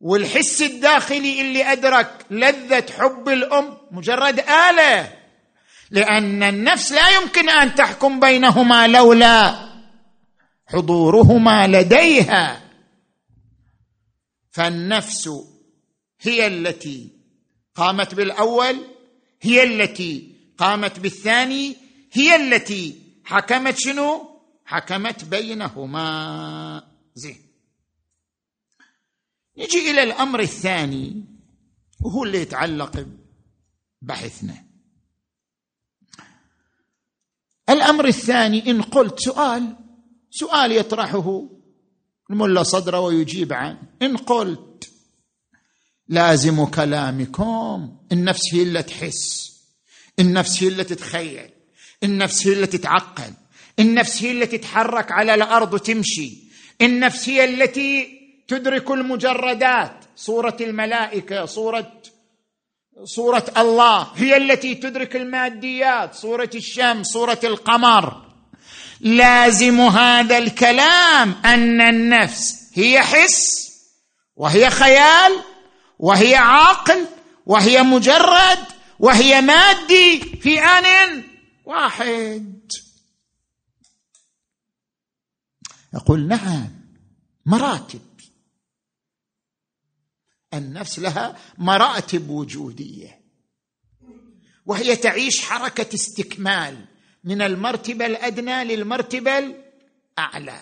والحس 0.00 0.62
الداخلي 0.62 1.40
اللي 1.40 1.72
أدرك 1.72 2.26
لذة 2.30 2.86
حب 2.98 3.28
الأم 3.28 3.78
مجرد 3.90 4.40
آلة. 4.40 5.12
لأن 5.90 6.42
النفس 6.42 6.92
لا 6.92 7.08
يمكن 7.08 7.48
أن 7.48 7.74
تحكم 7.74 8.20
بينهما 8.20 8.86
لولا 8.86 9.66
حضورهما 10.66 11.66
لديها. 11.66 12.60
فالنفس 14.50 15.30
هي 16.20 16.46
التي 16.46 17.10
قامت 17.74 18.14
بالأول 18.14 18.76
هي 19.40 19.62
التي 19.62 20.36
قامت 20.58 21.00
بالثاني 21.00 21.76
هي 22.12 22.36
التي 22.36 23.02
حكمت 23.24 23.74
شنو؟ 23.78 24.40
حكمت 24.64 25.24
بينهما. 25.24 26.82
زين. 27.14 27.42
نجي 29.58 29.90
إلى 29.90 30.02
الأمر 30.02 30.40
الثاني 30.40 31.24
وهو 32.00 32.24
اللي 32.24 32.38
يتعلق 32.38 33.06
ببحثنا. 34.02 34.66
الأمر 37.68 38.04
الثاني 38.08 38.70
إن 38.70 38.82
قلت 38.82 39.20
سؤال 39.20 39.76
سؤال 40.30 40.72
يطرحه 40.72 41.48
الملا 42.30 42.62
صدره 42.62 43.00
ويجيب 43.00 43.52
عنه. 43.52 43.82
إن 44.02 44.16
قلت 44.16 44.75
لازم 46.08 46.64
كلامكم 46.64 47.96
النفس 48.12 48.54
هي 48.54 48.62
اللي 48.62 48.82
تحس 48.82 49.52
النفس 50.18 50.62
هي 50.62 50.68
اللي 50.68 50.84
تتخيل 50.84 51.50
النفس 52.02 52.46
هي 52.46 52.52
اللي 52.52 52.66
تتعقل 52.66 53.32
النفس 53.78 54.22
هي 54.22 54.30
التي 54.30 54.58
تتحرك 54.58 55.12
على 55.12 55.34
الأرض 55.34 55.74
وتمشي 55.74 56.46
النفس 56.80 57.28
هي 57.28 57.44
التي 57.44 58.20
تدرك 58.48 58.90
المجردات. 58.90 60.04
صوره 60.16 60.56
الملائكة 60.60 61.44
صوره 61.44 61.92
صوره 63.04 63.44
الله 63.56 64.08
هي 64.14 64.36
التي 64.36 64.74
تدرك 64.74 65.16
الماديات. 65.16 66.14
صوره 66.14 66.50
الشمس 66.54 67.06
صوره 67.06 67.40
القمر. 67.44 68.22
لازم 69.00 69.80
هذا 69.80 70.38
الكلام 70.38 71.34
أن 71.44 71.80
النفس 71.80 72.54
هي 72.74 73.00
حس 73.00 73.66
وهي 74.36 74.70
خيال 74.70 75.32
وهي 75.98 76.34
عقل 76.34 77.06
وهي 77.46 77.82
مجرد 77.82 78.66
وهي 78.98 79.40
مادي 79.40 80.20
في 80.20 80.60
آن 80.60 81.22
واحد. 81.64 82.72
يقول 85.94 86.28
نعم 86.28 86.70
مراتب 87.46 88.00
النفس 90.54 90.98
لها 90.98 91.38
مراتب 91.58 92.30
وجودية. 92.30 93.20
وهي 94.66 94.96
تعيش 94.96 95.40
حركة 95.40 95.94
استكمال 95.94 96.84
من 97.24 97.42
المرتبة 97.42 98.06
الأدنى 98.06 98.64
للمرتبة 98.64 99.38
الأعلى. 99.38 100.60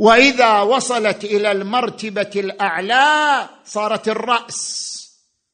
وإذا 0.00 0.60
وصلت 0.60 1.24
إلى 1.24 1.52
المرتبة 1.52 2.30
الأعلى 2.36 3.48
صارت 3.64 4.08
الرأس 4.08 4.90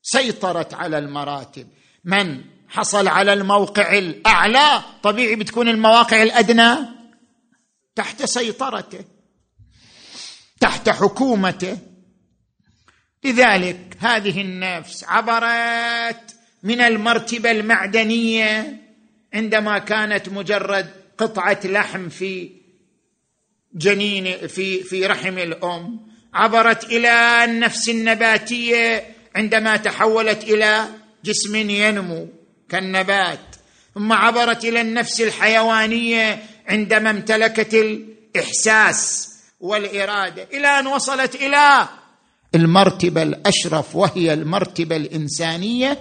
سيطرت 0.03 0.75
على 0.75 0.99
المراتب. 0.99 1.69
من 2.05 2.45
حصل 2.69 3.09
على 3.09 3.33
الموقع 3.33 3.99
الأعلى 3.99 4.83
طبيعي 5.03 5.37
بتكون 5.37 5.69
المواقع 5.69 6.23
الأدنى؟ 6.23 6.77
تحت 7.95 8.25
سيطرته 8.25 9.05
تحت 10.61 10.89
حكومته. 10.89 11.79
لذلك 13.25 13.97
هذه 14.01 14.41
النفس 14.41 15.05
عبرت 15.05 16.37
من 16.63 16.81
المرتبة 16.81 17.51
المعدنية 17.51 18.83
عندما 19.35 19.79
كانت 19.79 20.29
مجرد 20.29 20.91
قطعة 21.19 21.61
لحم 21.65 22.09
في 22.09 22.66
جنين 23.77 24.49
في 24.49 24.83
في 24.83 25.07
رحم 25.07 25.39
الأم 25.39 26.01
عبرت 26.35 26.85
إلى 26.85 27.45
النفس 27.45 27.89
النباتية 27.89 29.05
عندما 29.37 29.77
تحولت 29.77 30.45
إلى 30.45 30.87
جسم 31.25 31.57
ينمو 31.71 32.29
كالنبات. 32.69 33.57
ثم 33.95 34.13
عبرت 34.13 34.65
إلى 34.65 34.81
النفس 34.81 35.21
الحيوانية 35.21 36.43
عندما 36.69 37.11
امتلكت 37.11 37.75
الإحساس 37.75 39.29
والإرادة. 39.61 40.49
إلى 40.53 40.67
أن 40.67 40.87
وصلت 40.87 41.35
إلى 41.35 41.89
المرتبة 42.55 43.23
الأشرف 43.23 43.97
وهي 43.97 44.33
المرتبة 44.33 44.97
الإنسانية 44.97 46.01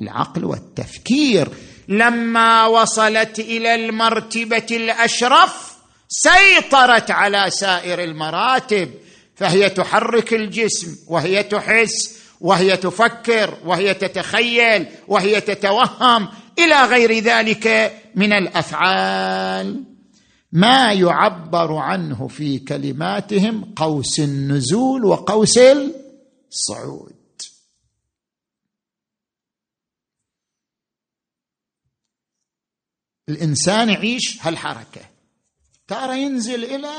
العقل 0.00 0.44
والتفكير. 0.44 1.48
لما 1.88 2.66
وصلت 2.66 3.38
إلى 3.38 3.74
المرتبة 3.74 4.66
الأشرف 4.70 5.67
سيطرت 6.08 7.10
على 7.10 7.50
سائر 7.50 8.04
المراتب 8.04 8.90
فهي 9.34 9.70
تحرك 9.70 10.34
الجسم 10.34 10.96
وهي 11.06 11.42
تحس 11.42 12.18
وهي 12.40 12.76
تفكر 12.76 13.58
وهي 13.64 13.94
تتخيل 13.94 14.86
وهي 15.08 15.40
تتوهم 15.40 16.28
إلى 16.58 16.84
غير 16.84 17.18
ذلك 17.18 17.94
من 18.14 18.32
الأفعال. 18.32 19.84
ما 20.52 20.92
يعبر 20.92 21.74
عنه 21.74 22.28
في 22.28 22.58
كلماتهم 22.58 23.74
قوس 23.76 24.20
النزول 24.20 25.04
وقوس 25.04 25.58
الصعود. 25.58 27.12
الإنسان 33.28 33.88
يعيش 33.88 34.38
هالحركة. 34.46 35.17
ترى 35.88 36.22
ينزل 36.22 36.64
إلى 36.64 36.92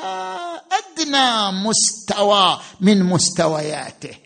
أدنى 0.71 1.51
مستوى 1.51 2.59
من 2.79 3.03
مستوياته. 3.03 4.17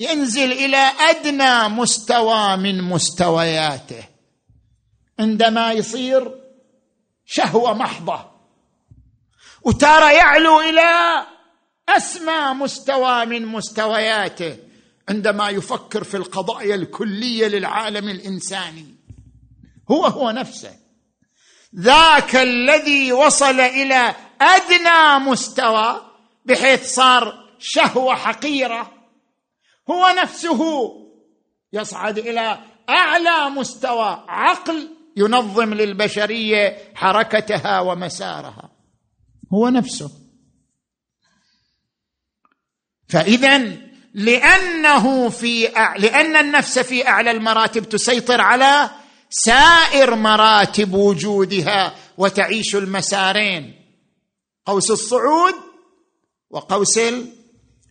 ينزل 0.00 0.52
إلى 0.52 0.92
أدنى 1.00 1.68
مستوى 1.68 2.56
من 2.56 2.82
مستوياته. 2.82 4.08
عندما 5.18 5.72
يصير 5.72 6.40
شهوة 7.24 7.74
محضة. 7.74 8.30
وترى 9.62 10.14
يعلو 10.14 10.60
إلى 10.60 11.26
أسمى 11.88 12.54
مستوى 12.54 13.24
من 13.26 13.46
مستوياته. 13.46 14.58
عندما 15.08 15.48
يفكر 15.48 16.04
في 16.04 16.16
القضايا 16.16 16.74
الكلية 16.74 17.46
للعالم 17.46 18.08
الإنساني. 18.08 18.94
هو 19.90 20.06
هو 20.06 20.30
نفسه. 20.30 20.83
ذاك 21.78 22.36
الذي 22.36 23.12
وصل 23.12 23.60
إلى 23.60 24.14
أدنى 24.40 25.30
مستوى 25.30 26.10
بحيث 26.44 26.94
صار 26.94 27.34
شهوة 27.58 28.14
حقيرة. 28.14 28.92
هو 29.90 30.14
نفسه 30.22 30.60
يصعد 31.72 32.18
إلى 32.18 32.58
أعلى 32.90 33.50
مستوى 33.50 34.24
عقل 34.28 34.90
ينظم 35.16 35.74
للبشرية 35.74 36.92
حركتها 36.94 37.80
ومسارها. 37.80 38.70
هو 39.52 39.68
نفسه. 39.68 40.10
فاذا 43.08 43.58
لأنه 44.14 45.28
في 45.28 45.76
أع... 45.76 45.96
لأن 45.96 46.36
النفس 46.36 46.78
في 46.78 47.08
أعلى 47.08 47.30
المراتب 47.30 47.88
تسيطر 47.88 48.40
على 48.40 48.90
سائر 49.36 50.14
مراتب 50.14 50.94
وجودها 50.94 51.96
وتعيش 52.18 52.76
المسارين. 52.76 53.80
قوس 54.66 54.90
الصعود 54.90 55.54
وقوس 56.50 56.98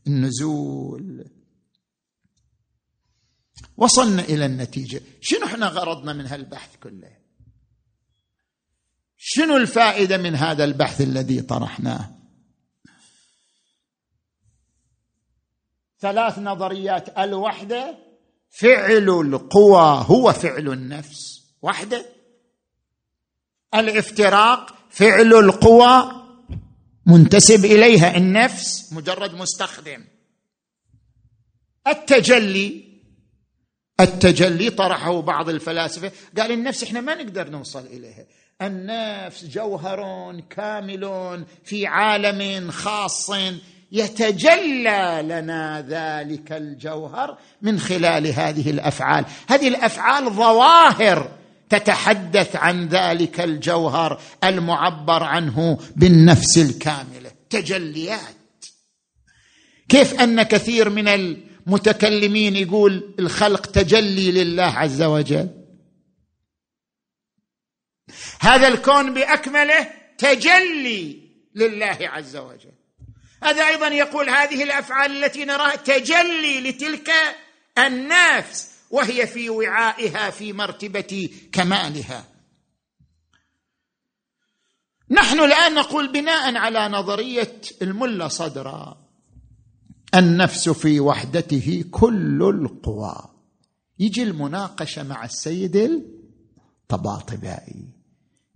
النزول. 0.08 1.26
وصلنا 3.78 4.22
إلى 4.22 4.46
النتيجة. 4.46 5.02
شنو 5.22 5.46
إحنا 5.46 5.68
غرضنا 5.68 6.14
من 6.14 6.26
هالبحث 6.26 6.76
كله؟ 6.84 7.18
شنو 9.18 9.58
الفائدة 9.58 10.18
من 10.18 10.36
هذا 10.36 10.64
البحث 10.64 11.02
الذي 11.02 11.42
طرحناه؟ 11.42 12.10
ثلاث 16.00 16.40
نظريات. 16.40 17.18
الوحدة 17.18 17.98
فعل 18.50 19.10
القوى 19.10 20.06
هو 20.08 20.34
فعل 20.34 20.70
النفس. 20.70 21.33
وحده 21.64 22.06
الافتراق 23.76 24.76
فعل 24.90 25.34
القوى 25.34 26.24
منتسب 27.06 27.66
إليها 27.66 28.18
النفس 28.18 28.94
مجرد 28.94 29.34
مستخدم. 29.34 30.04
التجلي 31.88 32.94
التجلي 34.00 34.70
طرحه 34.70 35.22
بعض 35.22 35.50
الفلاسفة. 35.50 36.12
قال 36.38 36.52
النفس 36.52 36.84
إحنا 36.84 37.02
ما 37.02 37.16
نقدر 37.16 37.50
نوصل 37.50 37.86
إليها. 37.86 38.26
النفس 38.62 39.46
جوهر 39.46 40.40
كامل 40.50 41.46
في 41.64 41.88
عالم 41.88 42.72
خاص 42.72 43.32
يتجلى 43.92 45.22
لنا 45.24 45.82
ذلك 45.82 46.52
الجوهر 46.52 47.38
من 47.62 47.80
خلال 47.80 48.28
هذه 48.28 48.70
الأفعال. 48.70 49.26
هذه 49.48 49.68
الأفعال 49.68 50.32
ظواهر. 50.32 51.43
تتحدث 51.70 52.56
عن 52.56 52.88
ذلك 52.88 53.42
الجوهر 53.42 54.22
المعبر 54.44 55.24
عنه 55.24 55.80
بالنفس 55.96 56.58
الكاملة. 56.58 57.32
تجليات. 57.50 58.36
كيف 59.90 60.22
أن 60.22 60.44
كثير 60.44 60.90
من 60.90 61.08
المتكلمين 61.08 62.56
يقول 62.56 63.16
الخلق 63.20 63.66
تجلي 63.66 64.32
لله 64.32 64.64
عز 64.64 65.02
وجل؟ 65.02 65.50
هذا 68.40 68.68
الكون 68.68 69.14
بأكمله 69.14 69.92
تجلي 70.18 71.20
لله 71.56 71.98
عز 72.02 72.36
وجل. 72.36 72.72
هذا 73.44 73.68
أيضا 73.68 73.88
يقول 73.88 74.30
هذه 74.30 74.64
الأفعال 74.64 75.24
التي 75.24 75.46
نراها 75.46 75.76
تجلي 75.76 76.62
لتلك 76.62 77.12
النفس. 77.78 78.73
وهي 78.94 79.28
في 79.28 79.50
وعائها 79.50 80.30
في 80.30 80.54
مرتبة 80.54 81.30
كمالها. 81.52 82.26
نحن 85.10 85.40
الآن 85.40 85.76
نقول 85.76 86.12
بناء 86.12 86.56
على 86.56 86.88
نظرية 86.88 87.62
الملا 87.82 88.28
صدرا 88.28 88.98
النفس 90.16 90.70
في 90.70 91.00
وحدته 91.00 91.86
كل 91.92 92.44
القوى. 92.44 93.16
يجي 94.00 94.24
المناقشة 94.24 95.04
مع 95.04 95.26
السيد 95.26 95.76
الطباطبائي 95.76 97.90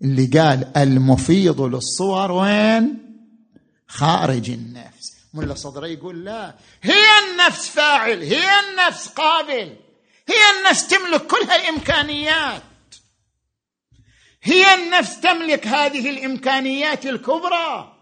اللي 0.01 0.25
قال 0.25 0.77
المفيض 0.77 1.61
للصور 1.61 2.31
وين؟ 2.31 2.97
خارج 3.87 4.49
النفس. 4.49 5.17
ملا 5.33 5.53
صدري 5.53 5.93
يقول 5.93 6.25
لا 6.25 6.55
هي 6.81 7.05
النفس 7.31 7.69
فاعل 7.69 8.21
هي 8.21 8.49
النفس 8.69 9.07
قابل. 9.07 9.86
هي 10.29 10.59
النفس 10.59 10.87
تملك 10.87 11.27
كل 11.27 11.43
هالإمكانيات. 11.49 12.63
هي 14.43 14.73
النفس 14.73 15.19
تملك 15.19 15.67
هذه 15.67 16.09
الإمكانيات 16.09 17.05
الكبرى. 17.05 17.93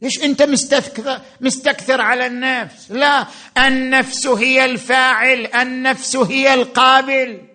ليش 0.00 0.22
أنت 0.22 0.42
مستكثر 0.42 1.20
مستكثر 1.40 2.00
على 2.00 2.26
النفس؟ 2.26 2.90
لا 2.90 3.26
النفس 3.58 4.26
هي 4.26 4.64
الفاعل 4.64 5.46
النفس 5.46 6.16
هي 6.16 6.54
القابل. 6.54 7.48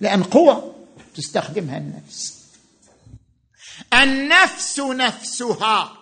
لأن 0.00 0.22
قوة 0.22 0.86
تستخدمها 1.14 1.78
النفس. 1.78 2.42
النفس 3.94 4.80
نفسها 4.80 5.98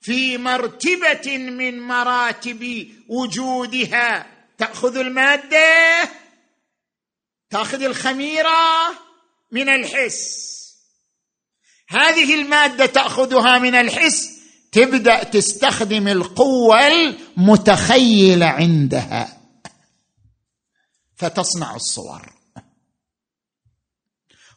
في 0.00 0.38
مرتبة 0.38 1.38
من 1.38 1.80
مراتب 1.80 2.88
وجودها. 3.08 4.33
تأخذ 4.58 4.96
المادة 4.96 6.10
تأخذ 7.50 7.82
الخميرة 7.82 8.50
من 9.50 9.68
الحس. 9.68 10.54
هذه 11.88 12.34
المادة 12.34 12.86
تأخذها 12.86 13.58
من 13.58 13.74
الحس 13.74 14.30
تبدأ 14.72 15.22
تستخدم 15.22 16.08
القوة 16.08 16.86
المتخيلة 16.86 18.46
عندها. 18.46 19.40
فتصنع 21.16 21.74
الصور. 21.74 22.32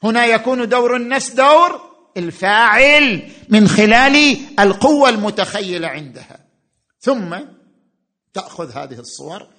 هنا 0.03 0.25
يكون 0.25 0.69
دور 0.69 0.95
النفس 0.95 1.29
دور 1.29 1.81
الفاعل 2.17 3.31
من 3.49 3.67
خلال 3.67 4.37
القوة 4.59 5.09
المتخيلة 5.09 5.87
عندها. 5.87 6.39
ثم 6.99 7.39
تأخذ 8.33 8.71
هذه 8.71 8.99
الصور. 8.99 9.56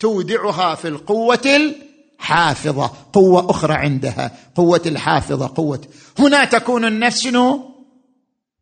تودعها 0.00 0.74
في 0.74 0.88
القوة 0.88 1.74
الحافظة 2.20 2.90
قوة 3.12 3.50
أخرى 3.50 3.74
عندها 3.74 4.30
قوة 4.54 4.82
الحافظة 4.86 5.52
قوة. 5.56 5.80
هنا 6.18 6.44
تكون 6.44 6.84
النفس 6.84 7.28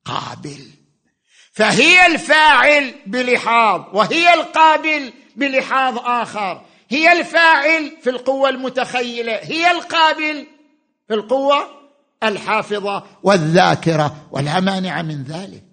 قابل. 0.05 0.61
فهي 1.53 2.07
الفاعل 2.07 2.95
بلحاظ 3.07 3.81
وهي 3.93 4.35
القابل 4.35 5.13
بلحاظ 5.37 5.99
آخر. 5.99 6.63
هي 6.89 7.13
الفاعل 7.21 7.97
في 8.03 8.11
القوة 8.11 8.49
المتخيلة 8.49 9.33
هي 9.33 9.71
القابل 9.71 10.47
في 11.09 11.15
القوة 11.15 11.67
الحافظة 12.23 13.05
والذاكرة 13.23 14.17
ولا 14.31 14.61
مانع 14.61 15.03
من 15.03 15.23
ذلك. 15.23 15.72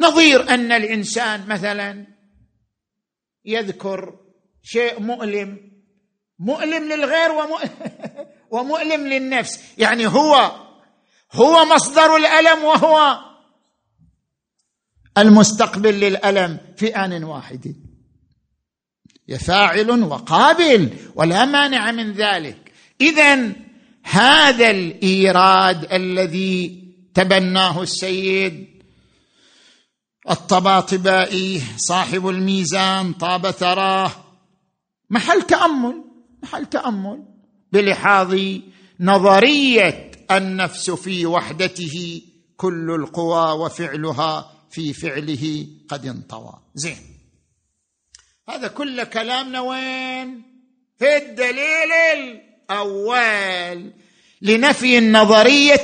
نظير 0.00 0.48
أن 0.54 0.72
الإنسان 0.72 1.48
مثلا 1.48 2.06
يذكر 3.44 4.18
شيء 4.62 5.00
مؤلم 5.00 5.70
مؤلم 6.38 6.84
للغير 6.84 7.30
ومؤلم 8.50 9.06
للنفس. 9.06 9.60
يعني 9.78 10.06
هو 10.06 10.52
هو 11.32 11.64
مصدر 11.64 12.16
الألم 12.16 12.64
وهو 12.64 13.18
المستقبل 15.18 16.00
للألم 16.00 16.58
في 16.76 16.96
آن 16.96 17.24
واحد. 17.24 17.76
فاعل 19.38 20.02
وقابل 20.02 20.90
ولا 21.14 21.44
مانع 21.44 21.92
من 21.92 22.12
ذلك. 22.12 22.72
اذا 23.00 23.52
هذا 24.02 24.70
الإيراد 24.70 25.92
الذي 25.92 26.84
تبناه 27.14 27.82
السيد 27.82 28.69
الطباطبائي 30.30 31.62
صاحب 31.76 32.28
الميزان 32.28 33.12
طاب 33.12 33.50
ثراه. 33.50 34.10
محل 35.10 35.42
تأمل 35.42 36.04
محل 36.42 36.66
تأمل. 36.66 37.24
بلحاظ 37.72 38.38
نظرية 39.00 40.10
النفس 40.30 40.90
في 40.90 41.26
وحدته 41.26 42.22
كل 42.56 42.90
القوى 42.90 43.58
وفعلها 43.64 44.52
في 44.70 44.92
فعله 44.92 45.66
قد 45.88 46.06
انطوى. 46.06 46.52
زين. 46.74 46.96
هذا 48.48 48.68
كل 48.68 49.04
كلامنا 49.04 49.60
وين؟ 49.60 50.42
في 50.98 51.16
الدليل 51.16 51.92
الأول 52.70 53.92
لنفي 54.42 54.98
النظرية 54.98 55.82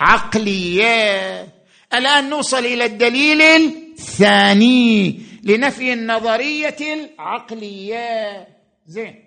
العقلية. 0.00 1.49
الآن 1.94 2.30
نوصل 2.30 2.66
إلى 2.66 2.84
الدليل 2.84 3.42
الثاني 3.42 5.20
لنفي 5.42 5.92
النظرية 5.92 6.76
العقلية. 6.80 8.48
زين. 8.86 9.24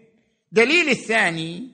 دليل 0.52 0.90
الثاني 0.90 1.68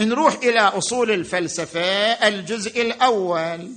نروح 0.00 0.34
إلى 0.34 0.60
أصول 0.60 1.10
الفلسفة 1.10 2.12
الجزء 2.28 2.82
الأول. 2.82 3.70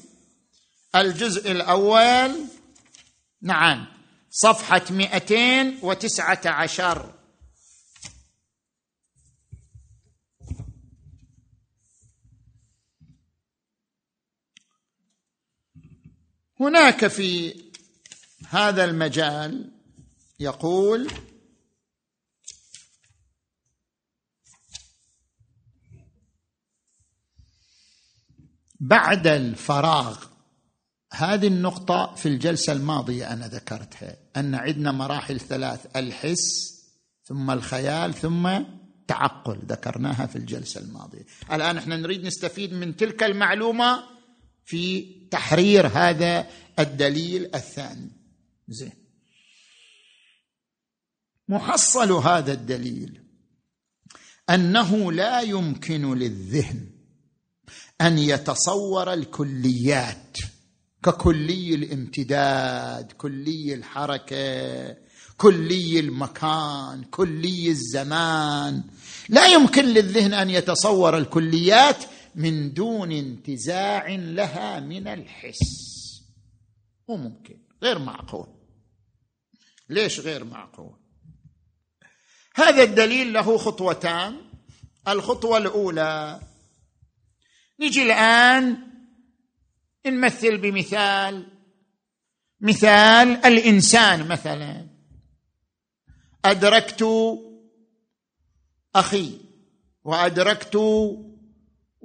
الجزء 0.95 1.51
الأول 1.51 2.31
نعم 3.41 3.85
صفحة 4.29 4.81
219 4.89 7.14
هناك 16.65 17.07
في 17.07 17.55
هذا 18.49 18.83
المجال 18.83 19.71
يقول 20.39 21.11
بعد 28.79 29.27
الفراغ 29.27 30.25
هذه 31.13 31.47
النقطة 31.47 32.15
في 32.15 32.25
الجلسة 32.25 32.73
الماضية 32.73 33.33
أنا 33.33 33.47
ذكرتها 33.47 34.17
أن 34.37 34.55
عندنا 34.55 34.91
مراحل 34.91 35.39
ثلاث 35.39 35.95
الحس 35.95 36.75
ثم 37.23 37.51
الخيال 37.51 38.13
ثم 38.13 38.59
تعقل 39.07 39.59
ذكرناها 39.65 40.25
في 40.25 40.35
الجلسة 40.35 40.81
الماضية. 40.81 41.25
الآن 41.51 41.77
إحنا 41.77 41.97
نريد 41.97 42.25
نستفيد 42.25 42.73
من 42.73 42.95
تلك 42.95 43.23
المعلومة 43.23 44.03
في 44.65 45.15
تحرير 45.35 45.87
هذا 45.87 46.47
الدليل 46.79 47.55
الثاني. 47.55 48.11
زين. 48.67 48.93
محصل 51.49 52.11
هذا 52.11 52.53
الدليل 52.53 53.21
أنه 54.49 55.11
لا 55.11 55.41
يمكن 55.41 56.13
للذهن 56.13 56.89
أن 58.01 58.17
يتصور 58.17 59.13
الكليات 59.13 60.37
ككلي 61.03 61.75
الامتداد 61.75 63.11
كلي 63.11 63.73
الحركة 63.73 64.95
كلي 65.37 65.99
المكان 65.99 67.03
كلي 67.03 67.69
الزمان. 67.69 68.83
لا 69.29 69.45
يمكن 69.45 69.85
للذهن 69.85 70.33
أن 70.33 70.49
يتصور 70.49 71.17
الكليات 71.17 72.03
من 72.35 72.73
دون 72.73 73.11
انتزاع 73.11 74.09
لها 74.09 74.79
من 74.79 75.07
الحس. 75.07 75.95
مو 77.09 77.17
ممكن. 77.17 77.59
غير 77.83 77.99
معقول. 77.99 78.47
ليش 79.89 80.19
غير 80.19 80.43
معقول؟ 80.43 80.99
هذا 82.55 82.83
الدليل 82.83 83.33
له 83.33 83.57
خطوتان. 83.57 84.41
الخطوة 85.07 85.57
الأولى 85.57 86.41
نجي 87.79 88.03
الآن 88.03 88.77
نمثل 90.05 90.57
بمثال 90.57 91.47
مثال 92.61 93.45
الإنسان 93.45 94.27
مثلا. 94.27 94.87
أدركت 96.45 97.05
أخي 98.95 99.39
وأدركت 100.03 100.75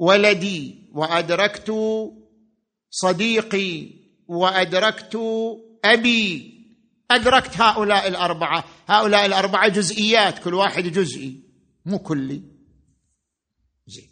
ولدي 0.01 0.89
وأدركت 0.93 1.73
صديقي 2.91 3.91
وأدركت 4.27 5.19
أبي. 5.85 6.51
أدركت 7.11 7.61
هؤلاء 7.61 8.09
الأربعة. 8.09 8.65
هؤلاء 8.89 9.27
الأربعة 9.27 9.69
جزئيات 9.69 10.39
كل 10.39 10.55
واحد 10.55 10.83
جزئي 10.83 11.43
مو 11.87 11.99
كلي. 11.99 12.43
زين. 13.87 14.11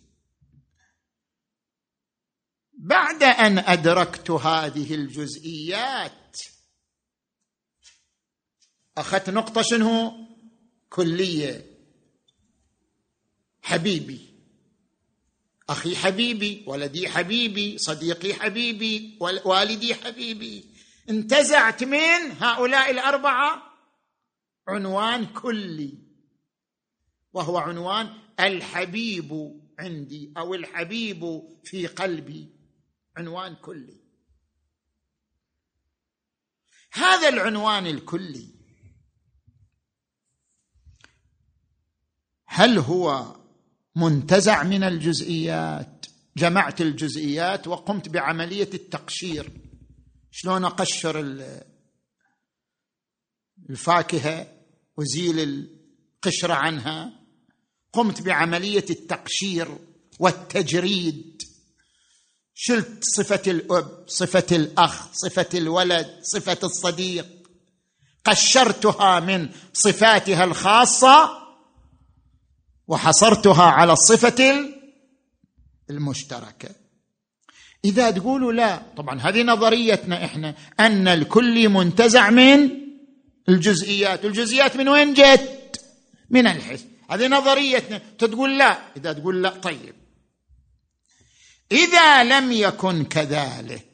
بعد 2.73 3.23
أن 3.23 3.59
أدركت 3.59 4.31
هذه 4.31 4.95
الجزئيات 4.95 6.37
أخذت 8.99 9.31
نقطة 9.31 9.63
شنو؟ 9.63 10.13
كلية. 10.91 11.67
حبيبي. 13.63 14.28
أخي 15.69 15.97
حبيبي 15.97 16.65
ولدي 16.67 17.09
حبيبي 17.09 17.79
صديقي 17.79 18.35
حبيبي 18.35 19.19
والدي 19.45 19.95
حبيبي. 19.95 20.65
انتزعت 21.11 21.85
من 21.85 22.33
هؤلاء 22.41 22.91
الأربعة؟ 22.91 23.63
عنوان 24.69 25.27
كلي. 25.27 25.99
وهو 27.33 27.59
عنوان 27.59 28.19
الحبيب 28.41 29.61
عندي 29.79 30.33
أو 30.37 30.55
الحبيب 30.55 31.43
في 31.65 31.87
قلبي. 31.87 32.49
عنوان 33.17 33.55
كلي. 33.55 34.01
هذا 36.93 37.29
العنوان 37.29 37.87
الكلي. 37.87 38.55
هل 42.47 42.79
هو 42.79 43.37
منتزع 43.99 44.63
من 44.63 44.85
الجزئيات. 44.85 46.07
جمعت 46.37 46.81
الجزئيات 46.81 47.69
وقمت 47.69 48.09
بعملية 48.09 48.71
التقشير. 48.75 49.53
شلون 50.31 50.65
أقشر 50.65 51.21
الفاكهة 53.71 54.47
وزيل 54.97 55.41
القشرة 55.41 56.55
عنها. 56.55 57.13
قمت 57.93 58.23
بعملية 58.23 58.85
التقشير 58.91 59.79
والتجريد. 60.19 61.43
شلت 62.55 63.05
صفة 63.05 63.43
الأب 63.51 64.05
صفة 64.07 64.57
الأخ 64.57 65.13
صفة 65.13 65.59
الولد 65.59 66.19
صفة 66.23 66.59
الصديق. 66.65 67.27
قشرتها 68.25 69.21
من 69.21 69.49
صفاتها 69.73 70.45
الخاصة 70.45 71.48
وحصرتها 72.89 73.65
على 73.65 73.93
الصفة 73.93 74.69
المشتركة. 75.91 76.69
إذا 77.85 78.11
تقولوا 78.11 78.53
لا 78.53 78.83
طبعا 78.97 79.21
هذه 79.21 79.43
نظريتنا 79.43 80.25
إحنا 80.25 80.55
أن 80.81 81.09
الكل 81.09 81.69
منتزع 81.69 82.31
من 82.31 82.71
الجزئيات. 83.49 84.25
الجزئيات 84.25 84.77
من 84.77 84.89
وين 84.89 85.15
جت؟ 85.15 85.81
من 86.31 86.47
الحس. 86.47 86.85
هذه 87.11 87.27
نظريتنا. 87.27 88.03
تقول 88.19 88.59
لا. 88.59 88.79
إذا 88.97 89.13
تقول 89.13 89.43
لا 89.43 89.51
طيب. 89.51 89.95
إذا 91.73 92.25
لم 92.25 92.53
يكن 92.53 93.05
كذلك 93.05 93.85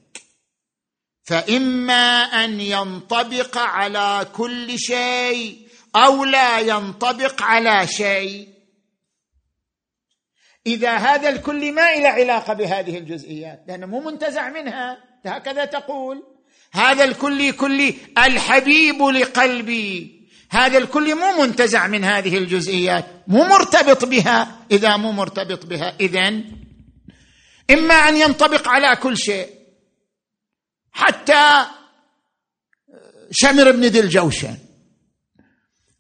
فإما 1.23 2.23
أن 2.23 2.61
ينطبق 2.61 3.59
على 3.59 4.27
كل 4.33 4.79
شيء 4.79 5.69
أو 5.97 6.25
لا 6.25 6.59
ينطبق 6.59 7.43
على 7.43 7.87
شيء. 7.87 8.54
إذا 10.67 10.97
هذا 10.97 11.29
الكل 11.29 11.73
ما 11.73 11.93
إلى 11.93 12.09
علاقة 12.09 12.53
بهذه 12.55 12.99
الجزئيات 12.99 13.65
لأنه 13.69 13.87
مو 13.87 14.01
منتزع 14.01 14.51
منها. 14.51 14.99
هكذا 15.27 15.65
تقول 15.65 16.23
هذا 16.73 17.05
الكل 17.05 17.53
كلي 17.53 17.95
الحبيب 18.19 19.03
لقلبي. 19.03 20.21
هذا 20.51 20.79
الكل 20.79 21.15
مو 21.15 21.43
منتزع 21.43 21.87
من 21.87 22.05
هذه 22.05 22.39
الجزئيات 22.39 23.07
مو 23.29 23.45
مرتبط 23.45 24.05
بها. 24.05 24.67
إذا 24.71 24.97
مو 24.97 25.13
مرتبط 25.13 25.67
بها 25.67 25.97
اذا 26.01 26.29
إما 27.71 27.95
أن 27.95 28.17
ينطبق 28.17 28.69
على 28.69 28.97
كل 28.97 29.17
شيء. 29.19 29.49
حتى 30.93 31.67
شمر 33.31 33.71
بن 33.71 33.85
ذي 33.85 34.01
الجوشن 34.01 34.57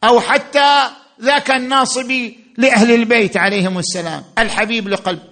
أو 0.04 0.20
حتى 0.20 0.90
ذاك 1.20 1.50
الناصبي 1.50 2.43
لأهل 2.58 2.94
البيت 2.94 3.36
عليهم 3.36 3.78
السلام. 3.78 4.24
الحبيب 4.38 4.88
لقلب. 4.88 5.22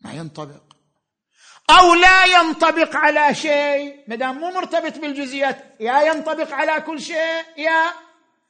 ما 0.00 0.12
ينطبق. 0.12 0.62
أو 1.70 1.94
لا 1.94 2.24
ينطبق 2.24 2.96
على 2.96 3.34
شيء. 3.34 4.04
ما 4.08 4.16
دام 4.16 4.38
مو 4.38 4.50
مرتبط 4.50 4.98
بالجزئيات 4.98 5.76
يا 5.80 6.02
ينطبق 6.02 6.52
على 6.52 6.80
كل 6.80 7.00
شيء 7.00 7.44
يا 7.56 7.92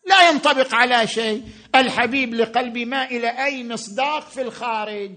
لا 0.07 0.29
ينطبق 0.29 0.75
على 0.75 1.07
شيء. 1.07 1.43
الحبيب 1.75 2.35
لقلبي 2.35 2.85
ما 2.85 3.05
إلى 3.05 3.45
أي 3.45 3.69
مصداق 3.69 4.29
في 4.29 4.43
الخارج. 4.43 5.17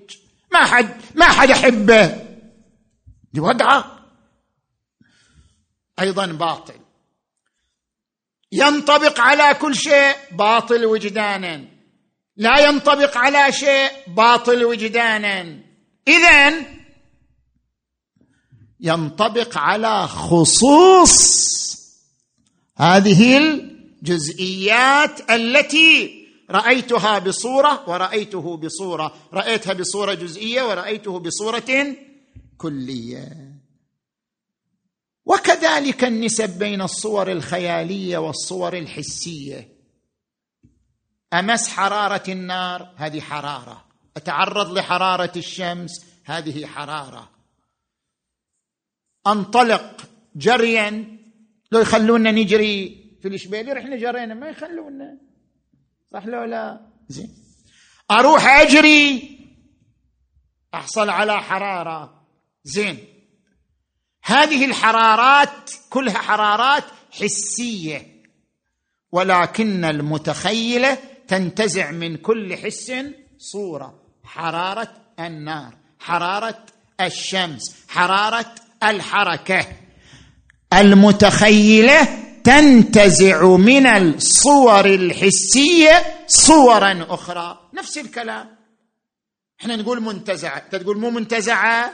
ما 0.52 0.66
حد 0.66 1.02
ما 1.16 1.26
حد 1.26 1.50
يحبه. 1.50 2.08
دي 3.34 3.40
وضعه 3.40 4.06
أيضا 6.00 6.26
باطل. 6.26 6.80
ينطبق 8.52 9.20
على 9.20 9.54
كل 9.54 9.76
شيء 9.76 10.16
باطل 10.32 10.86
وجدانا. 10.86 11.71
لا 12.38 12.70
ينطبق 12.70 13.18
على 13.18 13.52
شيء 13.52 13.90
باطل 14.08 14.66
وجدانا. 14.66 15.60
اذا 16.08 16.54
ينطبق 18.80 19.58
على 19.58 20.08
خصوص 20.08 21.42
هذه 22.78 23.38
الجزئيات 23.38 25.32
التي 25.32 26.22
رأيتها 26.50 27.20
بصورة 27.20 27.90
ورأيته 27.90 28.58
بصورة. 28.58 29.16
رأيتها 29.34 29.74
بصورة 29.74 30.14
جزئية 30.14 30.64
ورأيته 30.64 31.20
بصورة 31.20 31.96
كلية. 32.58 33.52
وكذلك 35.26 36.04
النسب 36.04 36.60
بين 36.60 36.82
الصور 36.82 37.32
الخيالية 37.32 38.18
والصور 38.18 38.78
الحسية. 38.78 39.81
أمس 41.34 41.70
حرارة 41.70 42.24
النار؟ 42.32 42.94
هذه 42.98 43.22
حرارة. 43.22 43.86
أتعرض 44.18 44.78
لحرارة 44.78 45.32
الشمس؟ 45.36 46.06
هذه 46.26 46.66
حرارة. 46.66 47.30
أنطلق 49.28 50.10
جريا. 50.36 51.18
لو 51.72 51.80
يخلونا 51.80 52.32
نجري 52.32 53.02
في 53.22 53.28
الإشبيلي 53.28 53.74
رحنا 53.74 53.96
جرينا 53.96 54.34
ما 54.34 54.50
يخلونا. 54.50 55.18
صح 56.14 56.26
لو 56.26 56.44
لا؟ 56.44 56.80
زين. 57.08 57.36
أروح 58.12 58.48
أجري. 58.48 59.38
أحصل 60.74 61.10
على 61.10 61.42
حرارة. 61.42 62.28
زين. 62.64 62.98
هذه 64.24 64.66
الحرارات 64.66 65.72
كلها 65.90 66.18
حرارات 66.18 66.84
حسية. 67.12 68.24
ولكن 69.12 69.86
المتخيله 69.86 70.98
تنتزع 71.28 71.92
من 71.92 72.18
كل 72.18 72.58
حس 72.58 72.92
صورة. 73.38 74.02
حرارة 74.24 74.94
النار 75.20 75.74
حرارة 76.00 76.66
الشمس 77.02 77.76
حرارة 77.88 78.56
الحركة. 78.84 79.66
المتخيلة 80.74 82.08
تنتزع 82.44 83.46
من 83.46 83.88
الصور 83.88 84.86
الحسية 84.86 86.26
صورا 86.28 87.06
أخرى. 87.10 87.70
نفس 87.74 87.98
الكلام. 87.98 88.58
إحنا 89.62 89.76
نقول 89.76 90.02
منتزعة. 90.02 90.60
تقول 90.60 90.98
مو 90.98 91.10
منتزعة؟ 91.10 91.94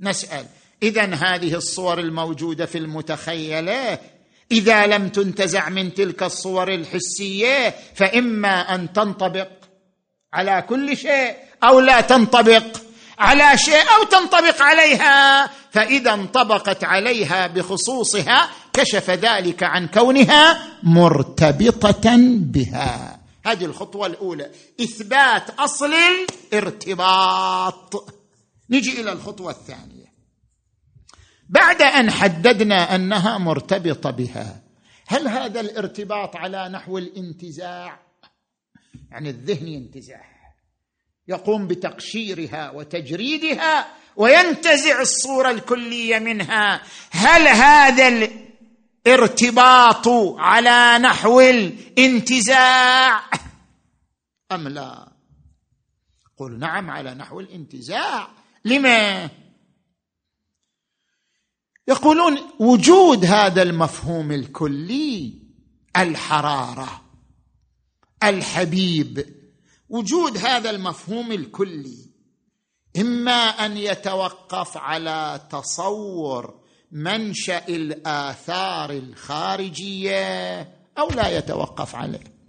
نسأل. 0.00 0.46
اذا 0.82 1.14
هذه 1.14 1.54
الصور 1.54 2.00
الموجودة 2.00 2.66
في 2.66 2.78
المتخيلة 2.78 3.98
إذا 4.52 4.86
لم 4.86 5.08
تنتزع 5.08 5.68
من 5.68 5.94
تلك 5.94 6.22
الصور 6.22 6.74
الحسية 6.74 7.74
فإما 7.94 8.74
أن 8.74 8.92
تنطبق 8.92 9.48
على 10.32 10.64
كل 10.68 10.96
شيء 10.96 11.36
أو 11.64 11.80
لا 11.80 12.00
تنطبق 12.00 12.64
على 13.18 13.58
شيء 13.58 13.82
أو 13.98 14.04
تنطبق 14.04 14.62
عليها. 14.62 15.50
فإذا 15.70 16.12
انطبقت 16.12 16.84
عليها 16.84 17.46
بخصوصها 17.46 18.50
كشف 18.72 19.10
ذلك 19.10 19.62
عن 19.62 19.86
كونها 19.88 20.62
مرتبطة 20.82 22.16
بها. 22.36 23.20
هذه 23.46 23.64
الخطوة 23.64 24.06
الأولى. 24.06 24.50
إثبات 24.80 25.50
أصل 25.60 25.92
الارتباط. 26.52 28.14
نجي 28.70 29.00
إلى 29.00 29.12
الخطوة 29.12 29.50
الثانية. 29.50 29.99
بعد 31.50 31.82
أن 31.82 32.10
حددنا 32.10 32.94
أنها 32.94 33.38
مرتبطة 33.38 34.10
بها. 34.10 34.62
هل 35.06 35.28
هذا 35.28 35.60
الارتباط 35.60 36.36
على 36.36 36.68
نحو 36.68 36.98
الانتزاع؟ 36.98 38.00
يعني 39.10 39.30
الذهن 39.30 39.68
ينتزع. 39.68 40.20
يقوم 41.28 41.66
بتقشيرها 41.66 42.70
وتجريدها 42.70 43.86
وينتزع 44.16 45.00
الصورة 45.00 45.50
الكلية 45.50 46.18
منها. 46.18 46.82
هل 47.10 47.48
هذا 47.48 48.30
الارتباط 49.06 50.08
على 50.38 50.98
نحو 50.98 51.40
الانتزاع؟ 51.40 53.20
أم 54.52 54.68
لا؟ 54.68 55.12
قل 56.36 56.58
نعم 56.58 56.90
على 56.90 57.14
نحو 57.14 57.40
الانتزاع. 57.40 58.28
لما؟ 58.64 59.30
يقولون 61.88 62.38
وجود 62.60 63.24
هذا 63.24 63.62
المفهوم 63.62 64.32
الكلي 64.32 65.42
الحرارة 65.96 67.02
الحبيب 68.22 69.26
وجود 69.88 70.36
هذا 70.38 70.70
المفهوم 70.70 71.32
الكلي 71.32 72.10
إما 72.96 73.32
أن 73.32 73.76
يتوقف 73.76 74.76
على 74.76 75.40
تصور 75.50 76.60
منشأ 76.92 77.68
الآثار 77.68 78.90
الخارجية 78.90 80.60
أو 80.98 81.08
لا 81.08 81.38
يتوقف 81.38 81.94
عليه. 81.94 82.40